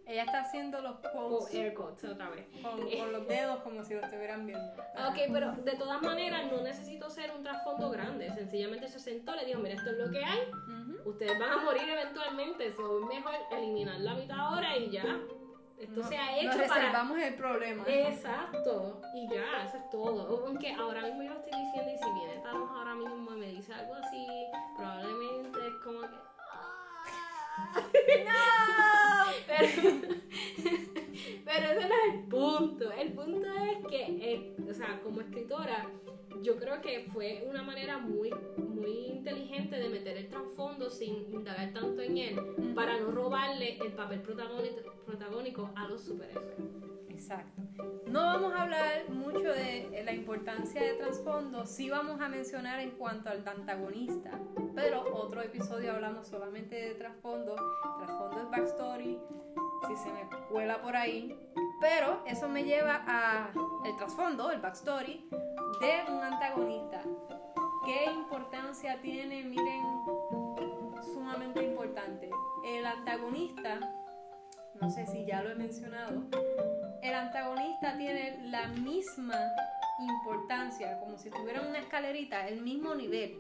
Ella 0.06 0.24
está 0.24 0.42
haciendo 0.42 0.82
los 0.82 0.98
o 1.16 1.30
quotes 1.40 1.56
air 1.56 1.74
quotes 1.74 2.04
otra 2.12 2.30
vez. 2.30 2.46
con, 2.62 2.80
con 2.82 3.12
los 3.14 3.28
dedos 3.30 3.60
como 3.64 3.82
si 3.84 3.94
lo 3.94 4.02
estuvieran 4.02 4.46
viendo. 4.46 4.68
Ok, 5.08 5.18
pero 5.32 5.54
de 5.54 5.72
todas 5.78 6.02
maneras 6.02 6.52
no 6.52 6.62
necesito 6.62 7.10
ser 7.10 7.32
un 7.32 7.44
trasfondo 7.44 7.90
grande, 7.90 8.30
sencillamente 8.34 8.90
se 8.90 9.00
sentó, 9.00 9.34
le 9.36 9.46
dijo, 9.46 9.60
mira, 9.62 9.76
esto 9.76 9.90
es 9.92 9.98
lo 9.98 10.12
que 10.12 10.24
hay, 10.24 10.40
Ujú. 10.50 11.10
ustedes 11.12 11.40
van 11.40 11.50
a 11.50 11.58
morir 11.64 11.90
eventualmente, 11.90 12.74
so 12.74 13.00
es 13.00 13.06
mejor 13.16 13.34
eliminar 13.54 14.00
la 14.02 14.14
mitad 14.16 14.38
ahora 14.38 14.76
y 14.78 14.92
ya. 14.92 15.06
Esto 15.80 16.00
No- 16.02 16.08
se 16.08 16.18
ha 16.18 16.32
Nos 16.44 16.56
hecho 16.56 16.68
para... 16.70 16.82
Eh, 16.82 16.86
reservamos 16.86 17.18
el 17.20 17.34
problema. 17.36 17.84
Exacto, 17.88 19.02
y 19.14 19.28
ya, 19.28 19.66
eso 19.66 19.78
es 19.78 19.90
todo. 19.90 20.46
Aunque 20.46 20.72
ahora 20.74 21.02
mismo 21.02 21.24
yo 21.24 21.30
lo 21.34 21.40
estoy 21.40 21.60
diciendo 21.66 21.92
y 21.92 21.98
si 21.98 22.12
viene 22.14 22.42
Thanos 22.44 22.70
ahora 22.72 22.96
mismo 22.96 23.32
y 23.34 23.38
me 23.40 23.48
dice 23.48 23.74
algo 23.74 23.94
así, 23.96 24.15
¡No! 27.76 29.32
Pero, 29.48 29.68
pero 31.46 31.66
ese 31.72 31.88
no 31.88 31.96
es 31.96 32.14
el 32.14 32.20
punto. 32.30 32.92
El 32.92 33.14
punto 33.14 33.48
es 33.48 33.88
que, 33.88 34.34
eh, 34.34 34.56
o 34.70 34.74
sea, 34.74 35.00
como 35.02 35.22
escritora, 35.22 35.90
yo 36.42 36.58
creo 36.58 36.82
que 36.82 37.08
fue 37.14 37.44
una 37.48 37.64
manera 37.64 37.98
muy, 37.98 38.32
muy 38.58 39.08
inteligente 39.08 39.78
de 39.78 39.90
meter 39.90 40.18
el 40.18 40.28
trasfondo 40.28 40.90
sin 40.90 41.32
indagar 41.34 41.74
tanto 41.74 42.02
en 42.02 42.18
él 42.18 42.74
para 42.76 43.00
no 43.00 43.12
robarle 43.12 43.78
el 43.78 43.94
papel 43.94 44.22
protagónico, 44.22 44.82
protagónico 45.06 45.72
a 45.76 45.88
los 45.88 46.04
superhéroes. 46.04 46.95
Exacto. 47.16 47.62
No 48.08 48.26
vamos 48.26 48.54
a 48.54 48.64
hablar 48.64 49.10
mucho 49.10 49.54
de 49.54 50.02
la 50.04 50.12
importancia 50.12 50.82
de 50.82 50.96
trasfondo, 50.96 51.66
sí 51.66 51.90
vamos 51.90 52.20
a 52.20 52.28
mencionar 52.28 52.82
en 52.82 52.92
cuanto 52.92 53.30
al 53.30 53.48
antagonista, 53.48 54.32
pero 54.76 55.02
otro 55.14 55.42
episodio 55.42 55.94
hablamos 55.94 56.28
solamente 56.28 56.76
de 56.76 56.96
trasfondo, 56.96 57.56
trasfondo 58.00 58.42
es 58.42 58.50
backstory, 58.50 59.18
si 59.88 59.96
se 59.96 60.12
me 60.12 60.28
cuela 60.50 60.82
por 60.82 60.98
ahí, 60.98 61.40
pero 61.80 62.22
eso 62.26 62.50
me 62.50 62.66
lleva 62.66 63.02
a 63.08 63.50
el 63.86 63.96
trasfondo, 63.96 64.52
el 64.52 64.60
backstory 64.60 65.30
de 65.80 66.12
un 66.12 66.22
antagonista. 66.22 67.02
¿Qué 67.86 68.12
importancia 68.12 69.00
tiene? 69.02 69.42
Miren, 69.44 69.84
sumamente 71.14 71.64
importante. 71.64 72.30
El 72.66 72.86
antagonista, 72.86 73.80
no 74.82 74.90
sé 74.90 75.06
si 75.08 75.26
ya 75.26 75.42
lo 75.42 75.52
he 75.52 75.56
mencionado, 75.56 76.24
el 77.02 77.14
antagonista 77.14 77.98
tiene 77.98 78.50
la 78.50 78.68
misma 78.68 79.40
importancia, 80.00 81.00
como 81.00 81.18
si 81.18 81.30
tuviera 81.30 81.62
una 81.62 81.80
escalerita, 81.80 82.48
el 82.48 82.62
mismo 82.62 82.96
nivel, 82.96 83.38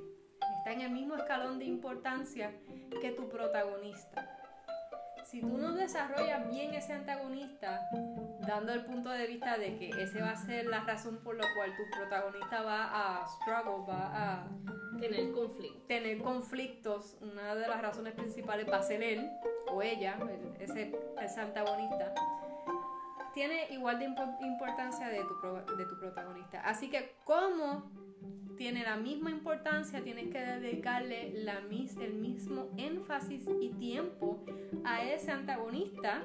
está 0.57 0.71
en 0.71 0.81
el 0.81 0.91
mismo 0.91 1.15
escalón 1.15 1.59
de 1.59 1.65
importancia 1.65 2.53
que 3.01 3.11
tu 3.11 3.29
protagonista. 3.29 4.34
Si 5.35 5.41
tú 5.41 5.57
no 5.57 5.73
desarrollas 5.73 6.47
bien 6.49 6.73
ese 6.75 6.93
antagonista, 6.93 7.89
dando 8.47 8.71
el 8.71 8.85
punto 8.85 9.09
de 9.09 9.27
vista 9.27 9.57
de 9.57 9.77
que 9.77 9.89
ese 10.01 10.21
va 10.21 10.29
a 10.29 10.35
ser 10.37 10.65
la 10.65 10.79
razón 10.85 11.17
por 11.25 11.35
la 11.35 11.43
cual 11.57 11.75
tu 11.75 11.83
protagonista 11.93 12.61
va 12.61 12.85
a 13.21 13.27
struggle, 13.27 13.83
va 13.85 14.11
a 14.13 14.47
Tener 14.97 15.33
conflicto. 15.33 15.77
tener 15.89 16.21
conflictos, 16.21 17.17
una 17.19 17.53
de 17.53 17.67
las 17.67 17.81
razones 17.81 18.13
principales 18.13 18.65
va 18.71 18.77
a 18.77 18.81
ser 18.83 19.03
él 19.03 19.29
o 19.73 19.81
ella, 19.81 20.17
el- 20.21 20.55
ese, 20.61 20.97
ese 21.21 21.41
antagonista, 21.41 22.13
tiene 23.33 23.67
igual 23.71 23.99
de 23.99 24.07
impo- 24.07 24.37
importancia 24.39 25.09
de 25.09 25.19
tu, 25.19 25.75
de 25.75 25.85
tu 25.85 25.99
protagonista. 25.99 26.61
Así 26.61 26.89
que 26.89 27.13
como 27.25 27.91
tiene 28.57 28.83
la 28.83 28.95
misma 28.95 29.31
importancia, 29.31 30.03
tienes 30.03 30.31
que 30.31 30.39
dedicarle 30.39 31.31
la, 31.43 31.59
el 31.59 32.13
mismo 32.13 32.69
énfasis 32.77 33.47
y 33.61 33.69
tiempo 33.69 34.43
a 34.83 35.03
ese 35.03 35.31
antagonista 35.31 36.23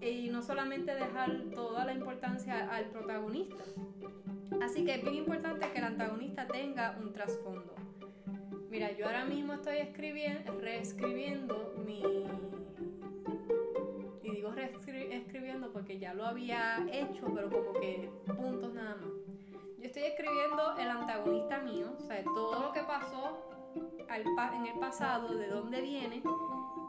y 0.00 0.28
no 0.30 0.42
solamente 0.42 0.94
dejar 0.94 1.42
toda 1.54 1.84
la 1.84 1.92
importancia 1.92 2.68
al 2.74 2.86
protagonista. 2.86 3.64
Así 4.62 4.84
que 4.84 4.94
es 4.94 5.02
bien 5.02 5.16
importante 5.16 5.70
que 5.70 5.78
el 5.78 5.84
antagonista 5.84 6.46
tenga 6.46 6.96
un 7.00 7.12
trasfondo. 7.12 7.74
Mira, 8.70 8.92
yo 8.92 9.06
ahora 9.06 9.24
mismo 9.24 9.54
estoy 9.54 9.78
escribiendo, 9.78 10.58
reescribiendo 10.60 11.74
mi... 11.84 12.02
Y 14.22 14.30
digo 14.30 14.52
reescribiendo 14.52 15.72
porque 15.72 15.98
ya 15.98 16.14
lo 16.14 16.24
había 16.24 16.86
hecho, 16.92 17.32
pero 17.34 17.50
como 17.50 17.72
que 17.80 18.10
puntos 18.26 18.72
nada 18.72 18.96
más. 18.96 19.29
Estoy 19.90 20.04
escribiendo 20.04 20.76
el 20.78 20.88
antagonista 20.88 21.58
mío, 21.58 21.96
o 21.98 22.00
sea, 22.00 22.22
todo 22.22 22.62
lo 22.62 22.72
que 22.72 22.80
pasó 22.84 23.50
en 24.08 24.66
el 24.66 24.78
pasado, 24.78 25.34
de 25.34 25.48
dónde 25.48 25.80
viene, 25.80 26.22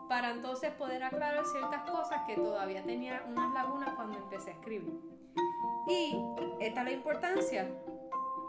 para 0.07 0.29
entonces 0.29 0.69
poder 0.73 1.03
aclarar 1.03 1.43
ciertas 1.45 1.81
cosas 1.89 2.21
que 2.27 2.35
todavía 2.35 2.83
tenía 2.83 3.25
unas 3.27 3.51
lagunas 3.55 3.95
cuando 3.95 4.19
empecé 4.19 4.51
a 4.51 4.53
escribir. 4.53 5.01
Y 5.87 6.15
esta 6.59 6.81
es 6.81 6.85
la 6.85 6.91
importancia. 6.91 7.71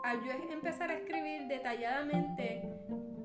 al 0.05 0.23
yo 0.23 0.33
empezar 0.33 0.91
a 0.91 0.99
escribir 0.99 1.47
detalladamente 1.49 2.69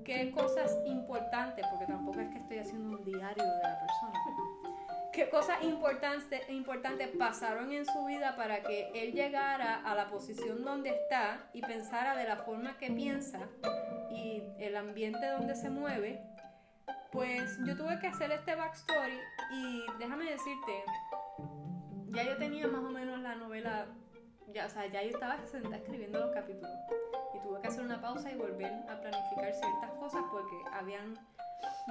qué 0.05 0.31
cosas 0.31 0.77
importantes, 0.85 1.65
porque 1.69 1.87
tampoco 1.87 2.21
es 2.21 2.29
que 2.29 2.37
estoy 2.37 2.59
haciendo 2.59 2.99
un 2.99 3.03
diario 3.03 3.43
de 3.43 3.63
la 3.63 3.79
persona, 3.79 4.16
qué 5.17 5.31
cosas 5.31 5.63
importantes, 5.63 6.47
importantes 6.47 7.09
pasaron 7.17 7.71
en 7.71 7.87
su 7.87 8.05
vida 8.05 8.35
para 8.35 8.61
que 8.61 8.91
él 8.93 9.13
llegara 9.13 9.81
a 9.83 9.95
la 9.95 10.11
posición 10.11 10.63
donde 10.63 10.91
está 10.91 11.49
y 11.53 11.61
pensara 11.61 12.15
de 12.15 12.25
la 12.25 12.37
forma 12.37 12.77
que 12.77 12.91
piensa 12.91 13.39
y 14.11 14.43
el 14.59 14.77
ambiente 14.77 15.25
donde 15.29 15.55
se 15.55 15.71
mueve, 15.71 16.21
pues 17.11 17.57
yo 17.65 17.75
tuve 17.75 17.97
que 17.99 18.05
hacer 18.05 18.31
este 18.31 18.53
backstory 18.53 19.17
y 19.53 19.85
déjame 19.97 20.25
decirte, 20.25 20.83
ya 22.09 22.21
yo 22.21 22.37
tenía 22.37 22.67
más 22.67 22.83
o 22.83 22.91
menos 22.91 23.19
la 23.19 23.33
novela, 23.33 23.87
ya, 24.53 24.67
o 24.67 24.69
sea, 24.69 24.85
ya 24.85 25.01
yo 25.01 25.09
estaba 25.09 25.43
sentada 25.47 25.77
escribiendo 25.77 26.19
los 26.19 26.29
capítulos. 26.29 26.77
Y 27.33 27.39
tuve 27.39 27.59
que 27.61 27.69
hacer 27.69 27.83
una 27.83 27.99
pausa 27.99 28.31
y 28.31 28.35
volver 28.35 28.71
a 28.87 29.01
planificar 29.01 29.51
ciertas 29.51 29.91
cosas 29.99 30.21
porque 30.31 30.57
habían 30.71 31.15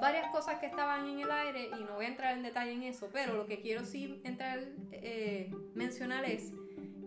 varias 0.00 0.30
cosas 0.30 0.58
que 0.58 0.66
estaban 0.66 1.08
en 1.08 1.20
el 1.20 1.30
aire 1.30 1.70
y 1.78 1.84
no 1.84 1.94
voy 1.94 2.04
a 2.04 2.08
entrar 2.08 2.36
en 2.36 2.42
detalle 2.42 2.72
en 2.72 2.82
eso, 2.82 3.08
pero 3.12 3.34
lo 3.34 3.46
que 3.46 3.60
quiero 3.60 3.84
sí 3.84 4.20
entrar, 4.24 4.60
eh, 4.92 5.54
mencionar 5.74 6.24
es 6.24 6.52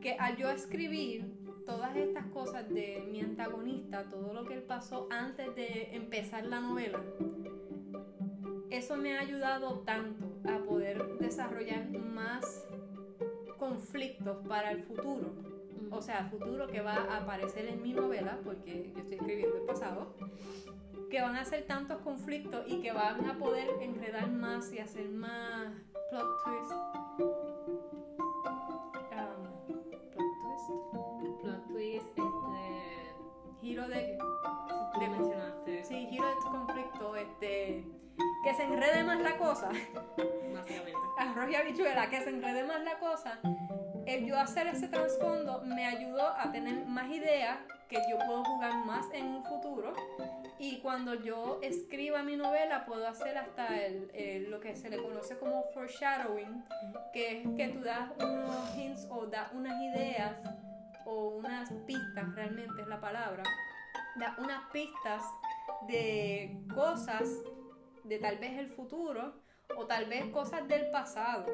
que 0.01 0.13
al 0.13 0.37
yo 0.37 0.49
escribir 0.49 1.31
todas 1.65 1.95
estas 1.95 2.25
cosas 2.27 2.67
de 2.69 3.07
mi 3.11 3.21
antagonista, 3.21 4.03
todo 4.09 4.33
lo 4.33 4.45
que 4.45 4.55
él 4.55 4.63
pasó 4.63 5.07
antes 5.11 5.55
de 5.55 5.89
empezar 5.93 6.45
la 6.45 6.59
novela, 6.59 6.99
eso 8.71 8.97
me 8.97 9.17
ha 9.17 9.21
ayudado 9.21 9.79
tanto 9.79 10.25
a 10.47 10.63
poder 10.63 11.17
desarrollar 11.19 11.89
más 11.89 12.65
conflictos 13.57 14.37
para 14.47 14.71
el 14.71 14.83
futuro. 14.83 15.33
O 15.91 16.01
sea, 16.01 16.25
futuro 16.25 16.67
que 16.67 16.81
va 16.81 16.93
a 16.93 17.17
aparecer 17.17 17.67
en 17.67 17.81
mi 17.81 17.93
novela, 17.93 18.39
porque 18.43 18.91
yo 18.93 19.01
estoy 19.01 19.17
escribiendo 19.17 19.57
el 19.57 19.63
pasado, 19.63 20.13
que 21.09 21.21
van 21.21 21.35
a 21.35 21.43
ser 21.43 21.65
tantos 21.65 21.99
conflictos 22.01 22.63
y 22.67 22.81
que 22.81 22.91
van 22.91 23.27
a 23.27 23.37
poder 23.37 23.67
enredar 23.81 24.29
más 24.29 24.71
y 24.71 24.79
hacer 24.79 25.09
más 25.09 25.73
plot 26.09 26.43
twist. 26.43 26.71
Um, 29.11 29.43
plot 30.11 30.31
twist. 30.43 31.41
Plot 31.41 31.67
twist, 31.67 32.07
este. 32.07 32.25
Giro 33.61 33.87
de. 33.87 34.17
Si 34.93 34.99
de 34.99 35.09
mencionaste. 35.09 35.83
Sí, 35.83 36.07
giro 36.11 36.27
de 36.27 36.35
conflicto, 36.51 37.15
este. 37.15 37.85
Que 38.43 38.53
se 38.53 38.63
enrede 38.63 39.03
más 39.03 39.19
la 39.19 39.37
cosa. 39.37 39.69
Básicamente. 40.53 40.99
Arroz 41.17 41.49
y 41.49 41.55
habichuela, 41.55 42.09
que 42.09 42.21
se 42.21 42.29
enrede 42.29 42.63
más 42.65 42.83
la 42.83 42.99
cosa. 42.99 43.39
El 44.05 44.25
yo 44.25 44.37
hacer 44.39 44.67
ese 44.67 44.87
trasfondo 44.87 45.61
me 45.61 45.85
ayudó 45.85 46.27
a 46.27 46.51
tener 46.51 46.85
más 46.85 47.09
ideas 47.09 47.57
que 47.89 47.97
yo 48.09 48.17
puedo 48.25 48.43
jugar 48.43 48.85
más 48.85 49.05
en 49.13 49.25
un 49.25 49.43
futuro 49.43 49.93
y 50.59 50.79
cuando 50.81 51.13
yo 51.13 51.59
escriba 51.61 52.21
mi 52.21 52.35
novela 52.35 52.85
puedo 52.85 53.07
hacer 53.07 53.37
hasta 53.37 53.77
el, 53.77 54.51
lo 54.51 54.59
que 54.59 54.75
se 54.75 54.89
le 54.89 54.97
conoce 54.97 55.39
como 55.39 55.63
foreshadowing, 55.73 56.65
que 57.13 57.41
es 57.41 57.47
que 57.55 57.69
tú 57.69 57.79
das 57.79 58.11
unos 58.19 58.75
hints 58.75 59.07
o 59.09 59.25
das 59.25 59.51
unas 59.53 59.81
ideas 59.81 60.35
o 61.05 61.29
unas 61.29 61.71
pistas, 61.87 62.35
realmente 62.35 62.81
es 62.81 62.87
la 62.87 62.99
palabra, 62.99 63.43
das 64.17 64.37
unas 64.37 64.69
pistas 64.73 65.23
de 65.87 66.61
cosas 66.75 67.29
de 68.03 68.19
tal 68.19 68.37
vez 68.37 68.59
el 68.59 68.67
futuro 68.67 69.35
o 69.77 69.85
tal 69.85 70.07
vez 70.07 70.25
cosas 70.25 70.67
del 70.67 70.91
pasado. 70.91 71.45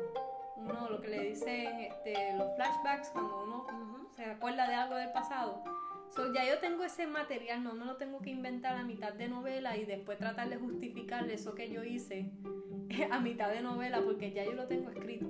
Uno, 0.58 0.90
lo 0.90 1.00
que 1.00 1.10
le 1.10 1.20
dicen 1.20 1.80
este, 1.82 2.34
los 2.34 2.56
flashbacks, 2.56 3.10
cuando 3.10 3.44
uno 3.44 4.10
se 4.16 4.26
acuerda 4.26 4.68
de 4.68 4.74
algo 4.74 4.96
del 4.96 5.12
pasado 5.12 5.85
ya 6.34 6.46
yo 6.46 6.60
tengo 6.60 6.84
ese 6.84 7.08
material, 7.08 7.64
no 7.64 7.74
me 7.74 7.86
lo 7.86 7.98
tengo 7.98 8.22
que 8.22 8.30
inventar 8.30 8.78
a 8.78 8.84
mitad 8.84 9.14
de 9.14 9.28
novela 9.28 9.76
y 9.78 9.86
después 9.86 10.18
tratar 10.18 10.50
de 10.50 10.58
justificar 10.58 11.30
eso 11.30 11.56
que 11.56 11.70
yo 11.70 11.84
hice 11.84 12.32
a 13.12 13.20
mitad 13.20 13.52
de 13.52 13.62
novela 13.62 14.02
porque 14.02 14.32
ya 14.32 14.46
yo 14.46 14.54
lo 14.54 14.68
tengo 14.68 14.90
escrito. 14.90 15.28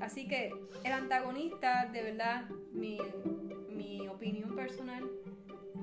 Así 0.00 0.26
que 0.28 0.52
el 0.84 0.92
antagonista, 0.92 1.86
de 1.86 2.02
verdad, 2.02 2.48
mi, 2.72 2.98
mi 3.68 4.08
opinión 4.08 4.54
personal, 4.54 5.08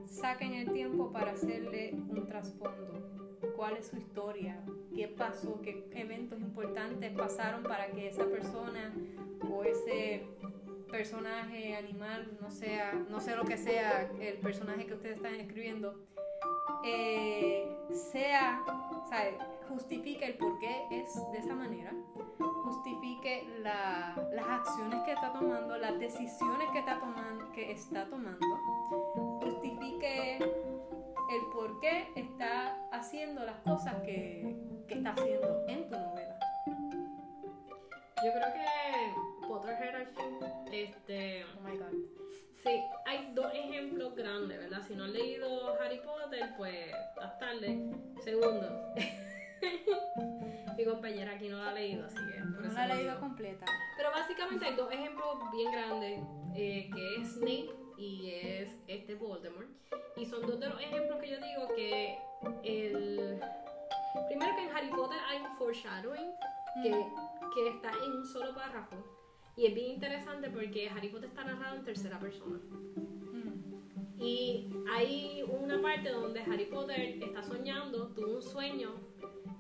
saquen 0.05 0.53
el 0.53 0.71
tiempo 0.71 1.11
para 1.11 1.31
hacerle 1.31 1.93
un 1.93 2.25
trasfondo. 2.25 2.93
¿Cuál 3.55 3.77
es 3.77 3.87
su 3.87 3.97
historia? 3.97 4.63
¿Qué 4.95 5.07
pasó? 5.07 5.61
¿Qué 5.61 5.87
eventos 5.93 6.39
importantes 6.39 7.11
pasaron 7.13 7.63
para 7.63 7.87
que 7.91 8.07
esa 8.07 8.25
persona 8.25 8.93
o 9.49 9.63
ese 9.63 10.25
personaje, 10.87 11.75
animal, 11.75 12.37
no 12.41 12.49
sea, 12.49 12.93
no 12.93 13.19
sé 13.19 13.35
lo 13.35 13.43
que 13.43 13.57
sea 13.57 14.09
el 14.19 14.37
personaje 14.37 14.85
que 14.85 14.93
ustedes 14.93 15.17
están 15.17 15.35
escribiendo, 15.35 15.95
eh, 16.83 17.67
sea, 17.91 18.63
justifique 19.67 20.25
el 20.25 20.35
por 20.35 20.59
qué 20.59 20.85
es 20.91 21.13
de 21.31 21.39
esa 21.39 21.55
manera, 21.55 21.93
justifique 22.63 23.47
las 23.59 24.47
acciones 24.47 25.01
que 25.03 25.13
está 25.13 25.33
tomando, 25.33 25.77
las 25.77 25.99
decisiones 25.99 26.69
que 26.71 26.79
está 26.79 26.99
tomando, 26.99 27.51
que 27.51 27.71
está 27.71 28.05
tomando, 28.09 28.45
justifique 29.41 30.37
el 30.37 31.41
por 31.53 31.79
qué 31.79 32.07
está 32.15 32.77
haciendo 32.91 33.43
las 33.43 33.57
cosas 33.61 33.95
que, 34.03 34.55
que 34.87 34.95
está 34.95 35.11
haciendo 35.11 35.65
en 35.67 35.89
tu 35.89 35.95
novela. 35.95 36.39
Yo 38.23 38.31
creo 38.33 38.53
que 38.53 39.36
Potterhead 39.47 39.95
al 39.95 40.07
fin, 40.07 40.39
este. 40.71 41.45
Oh 41.45 41.61
my 41.61 41.77
god. 41.77 41.93
Sí, 42.63 42.69
hay 43.05 43.31
dos 43.33 43.53
ejemplos 43.53 44.15
grandes, 44.15 44.57
¿verdad? 44.57 44.81
Si 44.87 44.95
no 44.95 45.05
han 45.05 45.13
leído 45.13 45.73
Harry 45.79 45.99
Potter, 45.99 46.49
pues 46.57 46.87
estás 46.87 47.39
tarde. 47.39 47.91
Segundo, 48.23 48.93
mi 50.77 50.85
compañera 50.85 51.33
aquí 51.33 51.49
no 51.49 51.57
la 51.57 51.69
ha 51.69 51.73
leído, 51.73 52.05
así 52.05 52.17
que. 52.17 52.39
no 52.39 52.59
la 52.61 52.83
ha 52.83 52.87
leído 52.87 53.19
completa. 53.19 53.65
Pero 53.95 54.11
básicamente 54.11 54.65
hay 54.65 54.75
dos 54.75 54.91
ejemplos 54.91 55.37
bien 55.51 55.71
grandes, 55.71 56.19
eh, 56.55 56.89
que 56.93 57.15
es 57.15 57.33
Snape 57.33 57.69
y 57.97 58.31
es 58.31 58.79
este 58.87 59.15
Voldemort. 59.15 59.69
Y 60.17 60.25
son 60.25 60.41
dos 60.41 60.59
de 60.59 60.67
los 60.67 60.81
ejemplos 60.81 61.19
que 61.19 61.29
yo 61.29 61.37
digo 61.37 61.67
que 61.75 62.17
el. 62.63 63.39
Primero 64.27 64.55
que 64.55 64.63
en 64.63 64.75
Harry 64.75 64.89
Potter 64.89 65.19
hay 65.29 65.41
un 65.41 65.55
foreshadowing, 65.57 66.31
que 66.81 67.05
que 67.57 67.69
está 67.69 67.91
en 68.03 68.11
un 68.11 68.25
solo 68.25 68.53
párrafo. 68.53 68.95
Y 69.57 69.65
es 69.65 69.73
bien 69.73 69.93
interesante 69.93 70.51
porque 70.51 70.87
Harry 70.87 71.09
Potter 71.09 71.29
está 71.29 71.43
narrado 71.43 71.77
en 71.77 71.83
tercera 71.83 72.19
persona. 72.19 72.59
Mm. 73.33 74.21
Y 74.21 74.69
hay 74.91 75.43
una 75.47 75.81
parte 75.81 76.11
donde 76.11 76.41
Harry 76.41 76.65
Potter 76.65 77.17
está 77.23 77.41
soñando, 77.41 78.09
tuvo 78.09 78.35
un 78.35 78.41
sueño, 78.43 78.91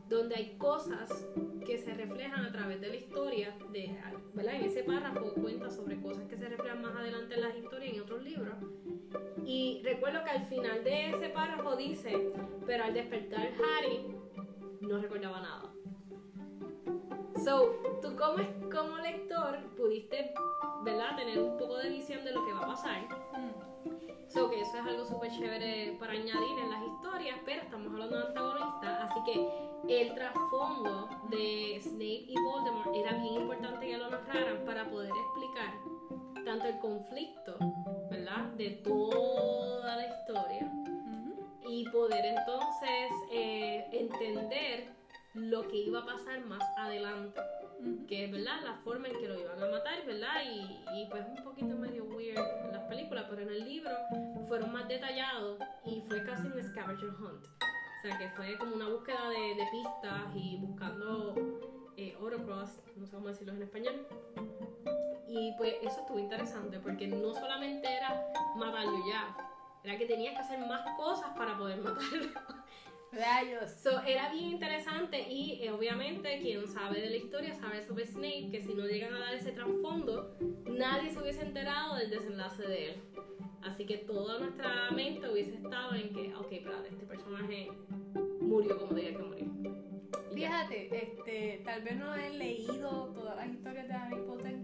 donde 0.07 0.35
hay 0.35 0.57
cosas 0.57 1.27
que 1.65 1.79
se 1.79 1.95
reflejan 1.95 2.45
a 2.45 2.51
través 2.51 2.79
de 2.79 2.89
la 2.89 2.95
historia. 2.95 3.57
De, 3.71 3.97
¿verdad? 4.35 4.55
En 4.55 4.65
ese 4.65 4.83
párrafo 4.83 5.33
cuenta 5.33 5.71
sobre 5.71 5.99
cosas 5.99 6.27
que 6.27 6.37
se 6.37 6.47
reflejan 6.47 6.79
más 6.79 6.95
adelante 6.95 7.33
en 7.33 7.41
las 7.41 7.55
historias 7.55 7.93
y 7.93 7.95
en 7.95 8.01
otros 8.03 8.21
libros. 8.21 8.55
Y 9.45 9.81
recuerdo 9.83 10.23
que 10.23 10.29
al 10.29 10.45
final 10.45 10.83
de 10.83 11.09
ese 11.09 11.29
párrafo 11.29 11.75
dice, 11.75 12.31
pero 12.67 12.83
al 12.83 12.93
despertar 12.93 13.47
Harry 13.47 14.05
no 14.81 14.99
recordaba 14.99 15.41
nada. 15.41 15.73
So, 17.43 17.86
tú 18.01 18.15
como, 18.15 18.37
como 18.69 18.97
lector 18.97 19.57
pudiste, 19.75 20.33
¿verdad? 20.83 21.15
Tener 21.15 21.39
un 21.39 21.57
poco 21.57 21.77
de 21.77 21.89
visión 21.89 22.23
de 22.23 22.31
lo 22.31 22.45
que 22.45 22.53
va 22.53 22.59
a 22.61 22.67
pasar. 22.67 23.01
Mm. 23.33 23.67
So, 24.29 24.49
que 24.49 24.61
eso 24.61 24.77
es 24.77 24.85
algo 24.85 25.05
súper 25.05 25.31
chévere 25.31 25.95
para 25.99 26.11
añadir 26.11 26.59
en 26.61 26.69
las 26.69 26.83
historias, 26.83 27.39
pero 27.45 27.61
estamos 27.61 27.87
hablando 27.93 28.17
de 28.17 28.27
antagonistas, 28.27 29.09
así 29.09 29.19
que 29.25 30.01
el 30.01 30.13
trasfondo 30.13 31.09
de 31.29 31.79
Snape 31.81 32.25
y 32.27 32.35
Voldemort 32.43 32.93
era 32.93 33.13
bien 33.13 33.35
importante 33.35 33.87
que 33.87 33.97
lo 33.97 34.09
narraran 34.09 34.65
para 34.65 34.89
poder 34.89 35.11
explicar 35.11 35.73
tanto 36.43 36.67
el 36.67 36.77
conflicto, 36.79 37.55
¿verdad? 38.09 38.43
De 38.57 38.71
toda 38.83 39.95
la 39.95 40.07
historia 40.07 40.71
y 41.69 41.85
poder 41.89 42.25
entonces 42.25 43.11
eh, 43.31 43.87
entender 43.91 44.87
lo 45.33 45.67
que 45.67 45.77
iba 45.77 45.99
a 45.99 46.05
pasar 46.05 46.39
más 46.45 46.63
adelante. 46.77 47.41
Que 48.07 48.25
es 48.25 48.31
verdad 48.31 48.61
la 48.63 48.73
forma 48.83 49.07
en 49.07 49.19
que 49.19 49.27
lo 49.27 49.39
iban 49.39 49.61
a 49.61 49.67
matar, 49.67 50.05
¿verdad? 50.05 50.41
Y, 50.45 50.99
y 50.99 51.05
pues 51.09 51.25
un 51.27 51.43
poquito 51.43 51.75
medio 51.75 52.05
weird 52.05 52.37
en 52.65 52.71
las 52.71 52.83
películas, 52.87 53.25
pero 53.29 53.41
en 53.41 53.49
el 53.49 53.65
libro 53.65 53.91
fueron 54.47 54.71
más 54.71 54.87
detallados 54.87 55.59
y 55.85 56.01
fue 56.07 56.23
casi 56.23 56.47
un 56.47 56.63
scavenger 56.63 57.09
hunt. 57.09 57.45
O 57.45 58.01
sea, 58.01 58.17
que 58.17 58.29
fue 58.29 58.57
como 58.57 58.75
una 58.75 58.87
búsqueda 58.89 59.29
de, 59.29 59.55
de 59.55 59.67
pistas 59.71 60.35
y 60.35 60.57
buscando 60.57 61.35
eh, 61.97 62.15
Orocross, 62.21 62.79
no 62.95 63.05
sé 63.07 63.15
cómo 63.15 63.27
decirlo 63.27 63.53
en 63.53 63.63
español. 63.63 64.07
Y 65.27 65.53
pues 65.57 65.75
eso 65.81 65.99
estuvo 66.01 66.19
interesante 66.19 66.79
porque 66.79 67.07
no 67.07 67.33
solamente 67.33 67.91
era 67.91 68.31
matarlo 68.55 68.97
ya, 69.07 69.35
era 69.83 69.97
que 69.97 70.05
tenías 70.05 70.33
que 70.33 70.39
hacer 70.39 70.59
más 70.59 70.81
cosas 70.95 71.29
para 71.37 71.57
poder 71.57 71.77
matarlo. 71.83 72.29
Rayos. 73.11 73.71
So, 73.71 74.01
era 74.01 74.31
bien 74.31 74.51
interesante 74.51 75.27
y 75.29 75.63
eh, 75.63 75.71
obviamente 75.71 76.39
quien 76.41 76.67
sabe 76.67 77.01
de 77.01 77.09
la 77.09 77.15
historia 77.15 77.53
sabe 77.53 77.81
sobre 77.81 78.05
Snape 78.05 78.49
que 78.51 78.61
si 78.61 78.73
no 78.73 78.85
llegan 78.85 79.13
a 79.13 79.19
dar 79.19 79.33
ese 79.33 79.51
trasfondo, 79.51 80.35
nadie 80.65 81.11
se 81.11 81.19
hubiese 81.19 81.41
enterado 81.41 81.95
del 81.95 82.09
desenlace 82.09 82.63
de 82.63 82.89
él. 82.89 83.01
Así 83.63 83.85
que 83.85 83.97
toda 83.97 84.39
nuestra 84.39 84.91
mente 84.91 85.29
hubiese 85.29 85.55
estado 85.55 85.95
en 85.95 86.13
que, 86.13 86.33
ok, 86.35 86.47
pero 86.63 86.83
este 86.85 87.05
personaje 87.05 87.69
murió 88.41 88.77
como 88.77 88.93
tenía 88.93 89.15
que 89.15 89.23
morir. 89.23 89.47
Fíjate, 90.33 91.03
este, 91.03 91.61
tal 91.65 91.81
vez 91.81 91.97
no 91.97 92.13
he 92.13 92.29
leído 92.29 93.11
todas 93.13 93.35
las 93.37 93.47
historias 93.47 93.87
de 93.87 93.93
Harry 93.95 94.21
Potter, 94.21 94.59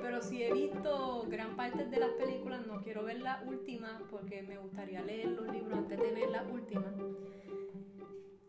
pero 0.00 0.22
sí 0.22 0.42
he 0.42 0.52
visto 0.52 1.26
gran 1.28 1.56
parte 1.56 1.84
de 1.84 1.98
las 1.98 2.10
películas. 2.12 2.66
No 2.66 2.80
quiero 2.82 3.04
ver 3.04 3.20
la 3.20 3.42
última 3.46 4.00
porque 4.10 4.42
me 4.42 4.56
gustaría 4.56 5.02
leer 5.02 5.28
los 5.28 5.46
libros 5.48 5.78
antes 5.78 5.98
de 5.98 6.10
ver 6.10 6.30
la 6.30 6.42
última. 6.44 6.92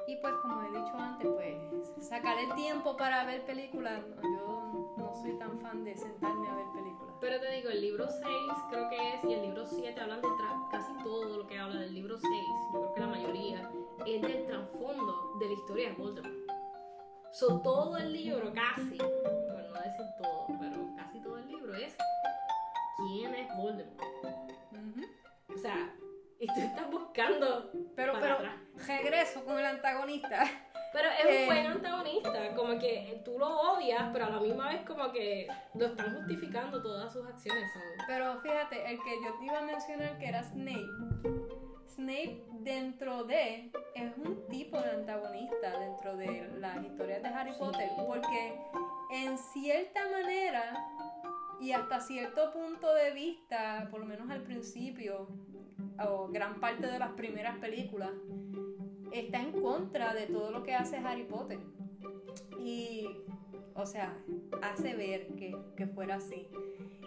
Y 0.08 0.16
pues 0.18 0.34
como 0.42 0.62
he 0.64 0.70
dicho 0.70 0.98
antes, 0.98 1.28
pues 1.28 2.08
sacar 2.08 2.38
el 2.40 2.54
tiempo 2.56 2.98
para 2.98 3.26
ver 3.26 3.46
películas, 3.46 4.04
yo 4.22 4.94
no 4.98 5.14
soy 5.22 5.38
tan 5.38 5.60
fan 5.60 5.84
de 5.84 5.96
sentarme 5.96 6.50
a 6.50 6.56
ver 6.56 6.66
películas. 6.74 7.16
Pero 7.20 7.40
te 7.40 7.52
digo, 7.52 7.70
el 7.70 7.82
libro 7.82 8.08
6 8.08 8.24
creo 8.70 8.90
que 8.90 9.14
es 9.14 9.24
y 9.24 9.34
el 9.34 9.42
libro 9.44 9.66
7 9.66 10.02
hablan 10.02 10.22
de 10.22 10.28
casi 10.72 10.92
todo 11.04 11.38
lo 11.38 11.48
que 11.48 11.58
habla 11.58 11.82
del 11.82 11.94
libro 11.94 12.18
6, 12.18 12.32
yo 12.74 12.80
creo 12.80 12.94
que 12.94 13.00
la 13.00 13.08
mayoría, 13.08 13.72
es 14.06 14.22
del 14.22 14.46
trasfondo 14.48 15.38
de 15.40 15.46
la 15.46 15.54
historia 15.54 15.90
de 15.90 15.96
Voldemort. 15.96 16.52
So, 17.32 17.62
todo 17.62 17.98
el 17.98 18.12
libro, 18.12 18.52
casi, 18.54 18.98
por 18.98 19.64
no 19.64 19.74
decir 19.74 20.06
todo, 20.18 20.48
pero 20.60 20.96
casi 20.96 21.20
todo 21.22 21.38
el 21.38 21.48
libro 21.48 21.76
es 21.76 21.96
quién 22.98 23.36
es 23.36 23.48
Voldemort. 23.56 24.02
O 25.54 25.58
sea, 25.58 25.94
y 26.42 26.48
tú 26.48 26.60
estás 26.60 26.90
buscando. 26.90 27.72
Pero, 27.96 28.14
pero, 28.20 28.38
regreso 28.88 29.46
con 29.46 29.60
el 29.60 29.66
antagonista. 29.66 30.44
Pero 30.94 31.08
es 31.08 31.24
un 31.24 31.32
eh, 31.32 31.46
buen 31.46 31.66
antagonista, 31.68 32.54
como 32.54 32.78
que 32.78 33.22
tú 33.24 33.40
lo 33.40 33.48
odias, 33.48 34.10
pero 34.12 34.26
a 34.26 34.30
la 34.30 34.40
misma 34.42 34.70
vez 34.70 34.82
como 34.86 35.10
que 35.14 35.48
lo 35.74 35.86
están 35.86 36.16
justificando 36.16 36.82
todas 36.82 37.14
sus 37.14 37.26
acciones. 37.26 37.64
Pero 38.08 38.42
fíjate, 38.42 38.92
el 38.92 39.02
que 39.02 39.24
yo 39.24 39.34
te 39.40 39.46
iba 39.46 39.60
a 39.60 39.62
mencionar 39.62 40.18
que 40.18 40.28
era 40.28 40.44
Snape, 40.44 40.88
Snape 41.88 42.44
dentro 42.60 43.24
de 43.24 43.72
es 43.96 44.18
un 44.18 44.46
tipo 44.50 44.82
de 44.82 44.90
antagonista 44.90 45.80
dentro 45.80 46.18
de 46.18 46.50
las 46.60 46.84
historias 46.84 47.24
de 47.24 47.30
Harry 47.30 47.54
Potter, 47.58 47.90
porque 48.06 48.60
en 49.14 49.38
cierta 49.38 50.10
manera 50.10 50.74
y 51.62 51.74
hasta 51.74 52.02
cierto 52.02 52.52
punto 52.52 52.94
de 52.96 53.12
vista, 53.12 53.88
por 53.92 54.00
lo 54.00 54.08
menos 54.08 54.30
al 54.32 54.42
principio, 54.42 55.28
o 56.10 56.28
gran 56.28 56.60
parte 56.60 56.88
de 56.88 57.00
las 57.00 57.12
primeras 57.12 57.58
películas, 57.58 58.12
está 59.12 59.42
en 59.42 59.52
contra 59.52 60.14
de 60.14 60.28
todo 60.28 60.52
lo 60.52 60.64
que 60.64 60.74
hace 60.74 60.98
Harry 60.98 61.24
Potter. 61.24 61.60
Y, 62.60 63.08
o 63.76 63.86
sea, 63.86 64.18
hace 64.62 64.96
ver 64.96 65.28
que, 65.36 65.56
que 65.76 65.88
fuera 65.88 66.16
así. 66.16 66.48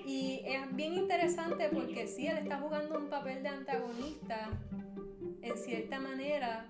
Y 0.06 0.42
es 0.44 0.74
bien 0.74 0.94
interesante 0.94 1.70
porque 1.72 2.06
sí, 2.06 2.26
él 2.26 2.38
está 2.38 2.58
jugando 2.58 2.98
un 2.98 3.08
papel 3.08 3.42
de 3.42 3.48
antagonista 3.48 4.50
en 5.40 5.56
cierta 5.56 5.98
manera, 5.98 6.68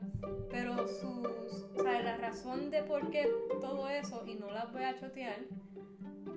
pero 0.50 0.86
sus, 0.86 1.66
o 1.76 1.82
sea, 1.82 2.02
la 2.02 2.16
razón 2.16 2.70
de 2.70 2.82
por 2.82 3.10
qué 3.10 3.28
todo 3.60 3.88
eso, 3.88 4.24
y 4.26 4.34
no 4.34 4.50
las 4.50 4.72
voy 4.72 4.82
a 4.82 4.96
chotear, 4.96 5.38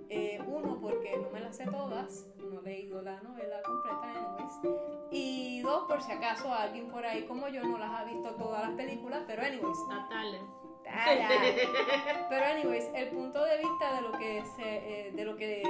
eh, 0.09 0.39
uno, 0.45 0.79
porque 0.79 1.17
no 1.17 1.29
me 1.29 1.39
las 1.39 1.57
sé 1.57 1.65
todas, 1.65 2.27
no 2.37 2.59
he 2.59 2.63
leído 2.63 3.01
la 3.01 3.21
novela 3.21 3.61
completa, 3.63 4.11
anyways. 4.11 4.79
Y 5.11 5.61
dos, 5.61 5.85
por 5.87 6.01
si 6.01 6.11
acaso 6.11 6.53
alguien 6.53 6.89
por 6.89 7.05
ahí 7.05 7.23
como 7.25 7.47
yo 7.49 7.63
no 7.63 7.77
las 7.77 7.91
ha 7.91 8.03
visto 8.03 8.35
todas 8.35 8.67
las 8.67 8.71
películas, 8.71 9.23
pero 9.27 9.43
anyways. 9.43 9.77
Natales. 9.89 10.41
Pero 12.29 12.45
anyways, 12.45 12.85
el 12.95 13.09
punto 13.09 13.43
de 13.43 13.57
vista 13.57 13.95
de 13.95 14.01
lo 14.01 14.11
que 14.13 14.43
se, 14.55 15.07
eh, 15.07 15.11
de 15.11 15.25
lo 15.25 15.35
que 15.35 15.61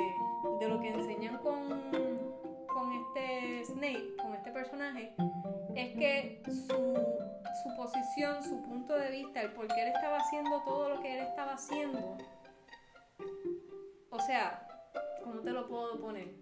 de 0.59 0.69
lo 0.69 0.79
que 0.79 0.89
enseñan 0.89 1.39
con 1.39 1.81
con 2.77 2.93
este 2.93 3.65
Snape, 3.65 4.15
con 4.21 4.35
este 4.35 4.51
personaje, 4.51 5.11
es 5.73 5.95
que 5.95 6.43
su, 6.45 6.77
su 7.63 7.75
posición, 7.75 8.43
su 8.43 8.61
punto 8.61 8.95
de 8.95 9.09
vista, 9.09 9.41
el 9.41 9.51
por 9.53 9.67
qué 9.67 9.81
él 9.81 9.87
estaba 9.95 10.17
haciendo 10.17 10.61
todo 10.61 10.89
lo 10.89 11.01
que 11.01 11.17
él 11.17 11.25
estaba 11.25 11.53
haciendo, 11.53 12.17
o 14.09 14.19
sea, 14.19 14.67
¿cómo 15.23 15.41
te 15.41 15.51
lo 15.51 15.67
puedo 15.67 15.99
poner? 15.99 16.33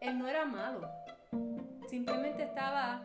Él 0.00 0.18
no 0.18 0.28
era 0.28 0.44
malo. 0.44 0.88
Simplemente 1.88 2.44
estaba, 2.44 3.02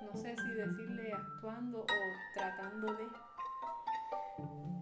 no 0.00 0.16
sé 0.16 0.36
si 0.36 0.48
decirle 0.54 1.12
actuando 1.12 1.82
o 1.82 1.86
tratando 2.34 2.94
de. 2.94 3.06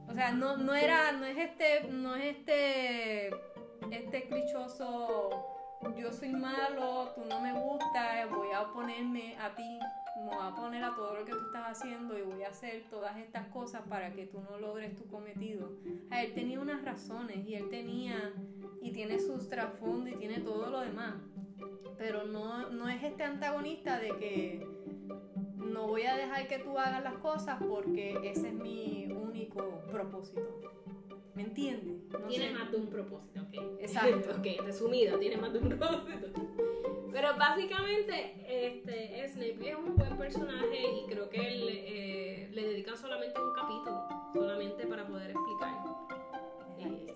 O 0.09 0.15
sea, 0.15 0.33
no, 0.33 0.57
no 0.57 0.75
era, 0.75 1.13
no 1.13 1.25
es 1.25 1.39
este, 1.39 1.89
no 1.89 2.15
es 2.15 2.37
este, 2.37 3.29
este 3.91 4.29
clichoso, 4.29 5.31
yo 5.97 6.13
soy 6.13 6.31
malo, 6.31 7.13
tú 7.15 7.25
no 7.25 7.41
me 7.41 7.53
gustas, 7.53 8.31
voy 8.31 8.53
a 8.53 8.63
oponerme 8.63 9.37
a 9.39 9.55
ti 9.55 9.81
me 10.25 10.31
voy 10.31 10.45
a 10.47 10.55
poner 10.55 10.83
a 10.83 10.95
todo 10.95 11.15
lo 11.15 11.25
que 11.25 11.33
tú 11.33 11.47
estás 11.47 11.79
haciendo 11.79 12.19
y 12.19 12.23
voy 12.23 12.43
a 12.43 12.49
hacer 12.49 12.85
todas 12.89 13.17
estas 13.19 13.47
cosas 13.49 13.83
para 13.89 14.13
que 14.13 14.27
tú 14.27 14.41
no 14.41 14.59
logres 14.59 14.97
tu 14.97 15.07
cometido. 15.07 15.73
A 16.11 16.23
él 16.23 16.33
tenía 16.35 16.61
unas 16.61 16.83
razones 16.85 17.47
y 17.47 17.55
él 17.55 17.69
tenía 17.69 18.33
y 18.81 18.93
tiene 18.93 19.19
sus 19.19 19.49
trasfondos 19.49 20.15
y 20.15 20.17
tiene 20.17 20.41
todo 20.41 20.71
lo 20.71 20.81
demás. 20.81 21.15
Pero 21.99 22.25
no, 22.25 22.71
no 22.71 22.89
es 22.89 23.03
este 23.03 23.23
antagonista 23.23 23.99
de 23.99 24.17
que 24.19 24.67
no 25.57 25.89
voy 25.89 26.03
a 26.03 26.17
dejar 26.17 26.49
que 26.49 26.59
tú 26.59 26.79
hagas 26.79 27.03
las 27.03 27.19
cosas 27.19 27.59
porque 27.63 28.19
ese 28.25 28.49
es 28.49 28.55
mi 28.55 29.07
único 29.07 29.83
propósito. 29.91 30.61
¿Me 31.35 31.43
entiendes? 31.43 31.95
tiene 32.29 32.53
más 32.53 32.71
de 32.71 32.77
un 32.77 32.87
propósito, 32.87 33.43
ok. 33.43 33.81
Exacto. 33.81 34.31
ok, 34.39 34.65
resumido, 34.65 35.19
tiene 35.19 35.37
más 35.37 35.53
de 35.53 35.59
un 35.59 35.69
propósito. 35.69 36.29
Pero 37.15 37.29
básicamente, 37.39 38.35
este, 38.45 39.29
Snape 39.29 39.71
es 39.71 39.77
un 39.77 39.95
buen 39.95 40.19
personaje 40.19 40.83
y 40.83 41.07
creo 41.07 41.31
que 41.31 41.47
él, 41.47 41.69
eh, 41.71 42.49
le 42.51 42.63
dedican 42.71 42.97
solamente 42.97 43.41
un 43.41 43.55
capítulo, 43.55 44.09
solamente 44.33 44.85
para 44.85 45.07
poder 45.07 45.31
explicar 45.31 45.85
eh, 46.77 47.15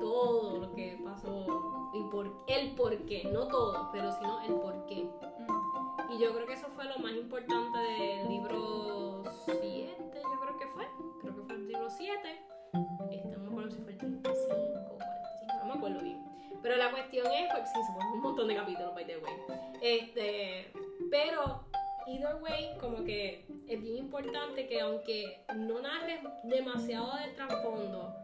todo 0.00 0.60
lo 0.60 0.74
que 0.74 0.98
pasó 1.04 1.90
y 1.92 2.10
por, 2.10 2.42
el 2.48 2.74
por 2.74 2.96
qué, 3.04 3.24
no 3.30 3.46
todo, 3.48 3.90
pero 3.92 4.10
sino 4.12 4.40
el 4.40 4.54
por 4.54 4.86
qué. 4.86 5.04
Mm. 5.04 6.12
Y 6.14 6.18
yo 6.18 6.32
creo 6.32 6.46
que 6.46 6.54
eso 6.54 6.68
fue 6.74 6.86
lo 6.86 6.96
más 6.96 7.12
importante 7.12 7.78
del 7.78 8.28
libro 8.30 8.97
Pero 16.62 16.76
la 16.76 16.90
cuestión 16.90 17.26
es, 17.26 17.52
porque 17.52 17.66
sí, 17.66 17.80
se 17.84 18.06
un 18.12 18.20
montón 18.20 18.48
de 18.48 18.56
capítulos, 18.56 18.94
by 18.94 19.06
the 19.06 19.18
way. 19.18 19.32
Este, 19.80 20.72
pero, 21.10 21.64
either 22.06 22.36
way, 22.42 22.76
como 22.80 23.04
que 23.04 23.46
es 23.68 23.82
bien 23.82 23.96
importante 23.96 24.66
que 24.66 24.80
aunque 24.80 25.44
no 25.54 25.80
narres 25.80 26.20
demasiado 26.44 27.16
del 27.16 27.34
trasfondo, 27.34 28.14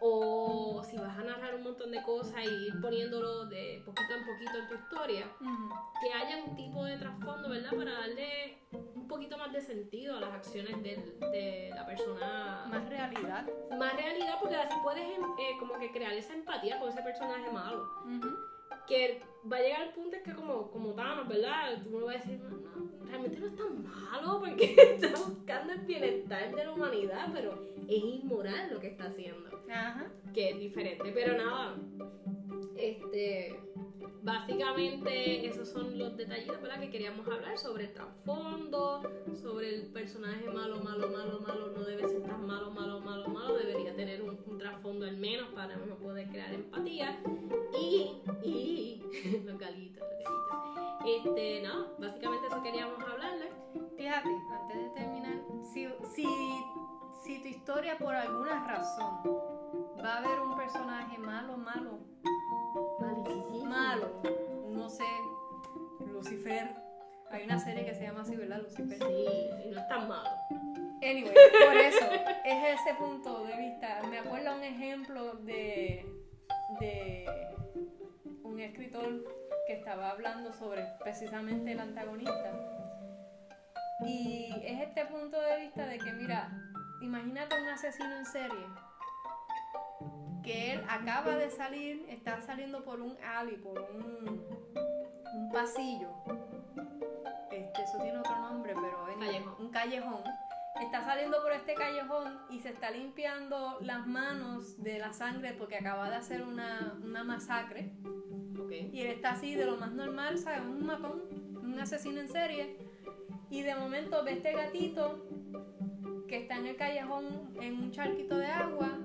o 0.00 0.82
si 0.82 0.96
vas 0.96 1.16
a 1.18 1.22
narrar 1.22 1.54
un 1.54 1.62
montón 1.62 1.90
de 1.90 2.02
cosas 2.02 2.42
y 2.44 2.66
ir 2.68 2.80
poniéndolo 2.80 3.46
de 3.46 3.82
poquito 3.84 4.14
en 4.14 4.26
poquito 4.26 4.58
en 4.58 4.68
tu 4.68 4.74
historia, 4.74 5.26
que 6.00 6.12
haya 6.12 6.42
un 6.44 6.56
tipo 6.56 6.84
de 6.84 6.96
trasfondo, 6.96 7.50
¿verdad? 7.50 7.70
Para 7.76 7.92
darle 7.92 8.58
un 8.94 9.06
poquito 9.06 9.36
más 9.36 9.52
de 9.52 9.60
sentido 9.60 10.16
a 10.16 10.20
las 10.20 10.32
acciones 10.32 10.82
de, 10.82 11.70
la 11.74 11.86
persona. 11.86 12.66
Más 12.68 12.88
realidad. 12.88 13.46
Más 13.78 13.94
realidad, 13.94 14.36
porque 14.40 14.56
así 14.56 14.74
puedes 14.82 15.02
em, 15.02 15.22
eh, 15.22 15.56
como 15.58 15.78
que 15.78 15.92
crear 15.92 16.12
esa 16.12 16.34
empatía 16.34 16.78
con 16.78 16.88
ese 16.88 17.02
personaje 17.02 17.50
malo. 17.50 17.86
Que 18.86 19.22
va 19.50 19.58
a 19.58 19.60
llegar 19.60 19.82
al 19.82 19.92
punto 19.92 20.16
es 20.16 20.22
que 20.22 20.34
como, 20.34 20.70
como 20.70 20.94
Thanos, 20.94 21.28
¿verdad? 21.28 21.82
Tú 21.84 21.90
me 21.90 22.04
vas 22.04 22.16
a 22.16 22.18
decir, 22.18 22.40
no, 22.40 22.56
no, 22.56 22.89
realmente 23.10 23.38
no 23.38 23.46
es 23.46 23.56
tan 23.56 23.84
malo 23.84 24.40
porque 24.40 24.74
está 24.94 25.08
buscando 25.24 25.72
el 25.72 25.80
bienestar 25.80 26.54
de 26.54 26.64
la 26.64 26.72
humanidad, 26.72 27.28
pero 27.32 27.62
es 27.88 28.02
inmoral 28.02 28.70
lo 28.72 28.80
que 28.80 28.88
está 28.88 29.04
haciendo. 29.04 29.50
Ajá. 29.68 30.10
Que 30.32 30.50
es 30.50 30.58
diferente. 30.58 31.10
Pero 31.12 31.36
nada, 31.36 31.76
este, 32.76 33.60
básicamente 34.22 35.46
esos 35.46 35.68
son 35.68 35.98
los 35.98 36.16
detallitos 36.16 36.60
¿verdad? 36.60 36.80
que 36.80 36.90
queríamos 36.90 37.26
hablar 37.26 37.58
sobre 37.58 37.84
el 37.84 37.92
trasfondo, 37.92 39.02
sobre 39.42 39.74
el 39.74 39.86
personaje 39.86 40.48
malo, 40.50 40.80
malo, 40.82 41.08
malo, 41.08 41.40
malo, 41.40 41.72
no 41.76 41.84
debe 41.84 42.08
ser 42.08 42.22
tan 42.22 42.46
malo, 42.46 42.70
malo, 42.70 43.00
malo, 43.00 43.28
malo, 43.28 43.54
debería 43.56 43.94
tener 43.94 44.22
un, 44.22 44.38
trasfondo 44.58 45.06
al 45.06 45.16
menos 45.16 45.48
para 45.54 45.74
no 45.76 45.96
poder 45.96 46.28
crear 46.28 46.52
empatía. 46.52 47.18
Y, 47.78 48.20
y, 48.42 49.02
los 49.46 49.58
galitos, 49.58 50.02
los 50.02 50.18
galitos. 50.18 50.80
Este, 51.06 51.62
no, 51.62 51.96
básicamente 51.98 52.46
eso 52.46 52.62
queríamos 52.62 53.02
hablarle. 53.02 53.50
Fíjate, 53.96 54.28
antes 54.28 54.76
de 54.76 54.90
terminar, 54.90 55.42
si, 55.72 55.88
si, 56.14 56.26
si 57.24 57.42
tu 57.42 57.48
historia 57.48 57.96
por 57.96 58.14
alguna 58.14 58.66
razón 58.66 59.22
va 60.02 60.14
a 60.14 60.18
haber 60.18 60.40
un 60.40 60.56
personaje 60.56 61.18
malo, 61.18 61.56
malo, 61.56 61.98
malo, 63.64 64.22
no 64.68 64.88
sé, 64.88 65.04
Lucifer. 66.06 66.74
Hay 67.30 67.44
una 67.44 67.58
serie 67.60 67.84
que 67.84 67.94
se 67.94 68.02
llama 68.02 68.22
así, 68.22 68.34
¿verdad? 68.36 68.62
Lucifer. 68.62 68.98
Sí, 68.98 69.26
y 69.64 69.70
no 69.70 69.80
es 69.80 69.88
tan 69.88 70.08
malo. 70.08 70.28
Anyway, 71.02 71.32
por 71.32 71.76
eso, 71.76 72.06
es 72.44 72.80
ese 72.80 72.94
punto 72.98 73.44
de 73.44 73.56
vista. 73.56 74.02
Me 74.10 74.18
acuerdo 74.18 74.54
un 74.56 74.64
ejemplo 74.64 75.34
de, 75.34 76.04
de 76.80 77.26
un 78.42 78.60
escritor 78.60 79.24
estaba 79.72 80.10
hablando 80.10 80.52
sobre 80.52 80.84
precisamente 81.00 81.72
el 81.72 81.80
antagonista. 81.80 82.52
Y 84.06 84.52
es 84.64 84.80
este 84.80 85.04
punto 85.06 85.40
de 85.40 85.60
vista 85.60 85.86
de 85.86 85.98
que, 85.98 86.12
mira, 86.12 86.50
imagínate 87.02 87.60
un 87.60 87.68
asesino 87.68 88.16
en 88.16 88.24
serie 88.24 88.66
que 90.42 90.72
él 90.72 90.84
acaba 90.88 91.36
de 91.36 91.50
salir, 91.50 92.06
está 92.08 92.40
saliendo 92.42 92.84
por 92.84 93.00
un 93.00 93.16
alley, 93.22 93.56
por 93.56 93.80
un, 93.80 94.44
un 95.34 95.52
pasillo. 95.52 96.08
Este, 97.50 97.82
eso 97.82 97.98
tiene 98.02 98.18
otro 98.18 98.36
nombre, 98.38 98.74
pero 98.74 99.08
es 99.08 99.16
Callejón. 99.16 99.54
un 99.58 99.70
callejón. 99.70 100.22
Está 100.80 101.04
saliendo 101.04 101.42
por 101.42 101.52
este 101.52 101.74
callejón 101.74 102.38
y 102.48 102.60
se 102.60 102.70
está 102.70 102.90
limpiando 102.90 103.78
las 103.80 104.06
manos 104.06 104.82
de 104.82 104.98
la 104.98 105.12
sangre 105.12 105.52
porque 105.52 105.76
acaba 105.76 106.08
de 106.08 106.16
hacer 106.16 106.42
una, 106.42 106.96
una 107.02 107.22
masacre. 107.24 107.92
Y 108.70 109.00
él 109.00 109.08
está 109.08 109.32
así 109.32 109.54
de 109.56 109.66
lo 109.66 109.76
más 109.76 109.92
normal, 109.92 110.38
¿sabes? 110.38 110.60
Un 110.60 110.86
matón, 110.86 111.22
un 111.60 111.78
asesino 111.78 112.20
en 112.20 112.28
serie. 112.28 112.78
Y 113.50 113.62
de 113.62 113.74
momento 113.74 114.22
ve 114.24 114.34
este 114.34 114.52
gatito 114.52 115.26
que 116.28 116.38
está 116.38 116.56
en 116.56 116.66
el 116.66 116.76
callejón 116.76 117.52
en 117.60 117.74
un 117.74 117.90
charquito 117.90 118.38
de 118.38 118.46
agua. 118.46 119.00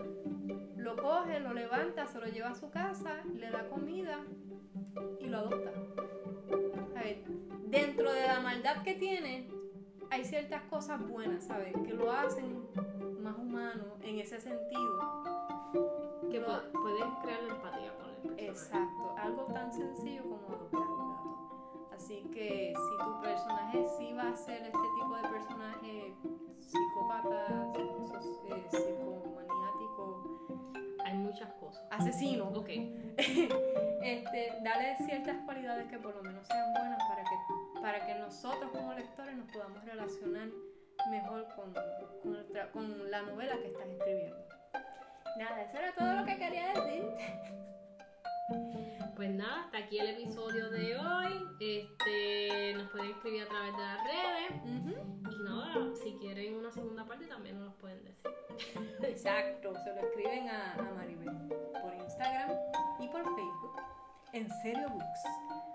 Lo 0.85 0.95
coge, 0.95 1.39
lo 1.39 1.51
levanta, 1.51 2.05
se 2.05 2.19
lo 2.19 2.27
lleva 2.27 2.49
a 2.49 2.55
su 2.55 2.69
casa, 2.69 3.09
le 3.33 3.49
da 3.49 3.67
comida 3.69 4.19
y 5.19 5.25
lo 5.25 5.37
adopta. 5.39 5.71
A 6.95 7.01
ver, 7.01 7.23
dentro 7.71 8.11
de 8.13 8.27
la 8.27 8.39
maldad 8.39 8.83
que 8.83 8.93
tiene, 8.93 9.47
hay 10.11 10.23
ciertas 10.25 10.61
cosas 10.69 10.99
buenas, 11.07 11.43
¿sabes? 11.45 11.73
Que 11.83 11.93
lo 11.93 12.11
hacen 12.11 12.67
más 13.23 13.35
humano 13.35 13.97
en 14.01 14.19
ese 14.19 14.39
sentido. 14.39 15.23
Que 16.29 16.39
No. 16.39 16.47
pu- 16.47 16.71
puedes 16.71 17.05
crear 17.23 17.41
la 17.43 17.53
empatía 17.55 17.91
con 17.97 18.09
el 18.11 18.15
personaje. 18.17 18.45
Exacto, 18.47 19.15
algo 19.17 19.45
tan 19.45 19.73
sencillo 19.73 20.21
como 20.29 20.47
adoptar 20.49 20.81
un 20.81 21.09
gato. 21.09 21.89
Así 21.95 22.21
que 22.31 22.73
si 22.75 23.03
tu 23.05 23.21
personaje 23.21 23.85
sí 23.97 24.13
va 24.13 24.29
a 24.29 24.35
ser 24.35 24.61
este 24.61 24.87
tipo 24.99 25.15
de 25.15 25.29
personaje 25.29 26.15
psicópata, 26.59 27.71
eh, 27.73 27.81
Hay 28.51 29.24
muchas 31.35 31.53
cosas. 31.59 31.83
asesino, 31.91 32.45
Ok. 32.49 32.69
este, 33.17 34.53
dale 34.63 34.95
ciertas 35.05 35.35
cualidades 35.45 35.87
que 35.89 35.97
por 35.99 36.15
lo 36.15 36.23
menos 36.23 36.47
sean 36.47 36.73
buenas 36.73 36.99
para 37.09 37.23
que, 37.23 37.81
para 37.81 38.05
que 38.05 38.15
nosotros 38.15 38.71
como 38.71 38.93
lectores 38.93 39.35
nos 39.35 39.51
podamos 39.51 39.83
relacionar 39.83 40.47
mejor 41.09 41.45
con, 41.55 41.73
con, 42.23 42.35
el 42.35 42.47
tra- 42.49 42.71
con 42.71 43.11
la 43.11 43.21
novela 43.23 43.57
que 43.57 43.67
estás 43.67 43.87
escribiendo. 43.87 44.37
Nada, 45.37 45.61
eso 45.63 45.77
era 45.77 45.93
todo 45.93 46.13
lo 46.13 46.25
que 46.25 46.37
quería 46.37 46.67
decir. 46.73 47.03
Pues 49.15 49.31
nada, 49.31 49.61
hasta 49.63 49.77
aquí 49.77 49.97
el 49.97 50.09
episodio 50.09 50.69
de 50.69 50.97
hoy. 50.97 51.47
Este, 51.61 52.73
nos 52.75 52.89
pueden 52.91 53.11
escribir 53.11 53.43
a 53.43 53.47
través 53.47 53.71
de 53.71 53.79
las 53.81 54.03
redes. 54.03 54.61
Y 55.31 55.43
nada, 55.43 55.95
si 56.03 56.13
quieren 56.19 56.55
una 56.55 56.69
segunda 56.69 57.05
parte 57.05 57.25
también 57.25 57.57
nos 57.57 57.69
lo 57.69 57.77
pueden 57.77 58.03
decir. 58.03 58.29
Exacto, 59.03 59.73
se 59.83 59.93
lo 59.95 60.01
escriben 60.01 60.49
a, 60.49 60.73
a 60.73 61.04
En 64.35 64.49
serio 64.61 64.89
books. 64.89 65.23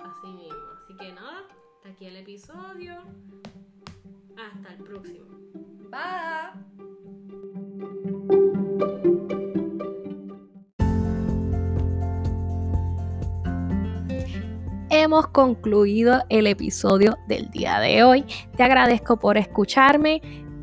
Así 0.01 0.33
mismo. 0.35 0.59
Así 0.77 0.95
que 0.99 1.13
nada, 1.13 1.47
hasta 1.77 1.89
aquí 1.89 2.05
el 2.05 2.17
episodio. 2.17 2.99
Hasta 4.37 4.75
el 4.75 4.85
próximo. 4.85 5.39
Bye. 5.89 6.71
hemos 14.91 15.29
concluido 15.29 16.23
el 16.29 16.47
episodio 16.47 17.17
del 17.27 17.51
día 17.51 17.81
de 17.81 18.05
hoy. 18.05 18.25
Te 18.57 18.63
agradezco 18.63 19.19
por 19.19 19.39
escucharme. 19.39 20.21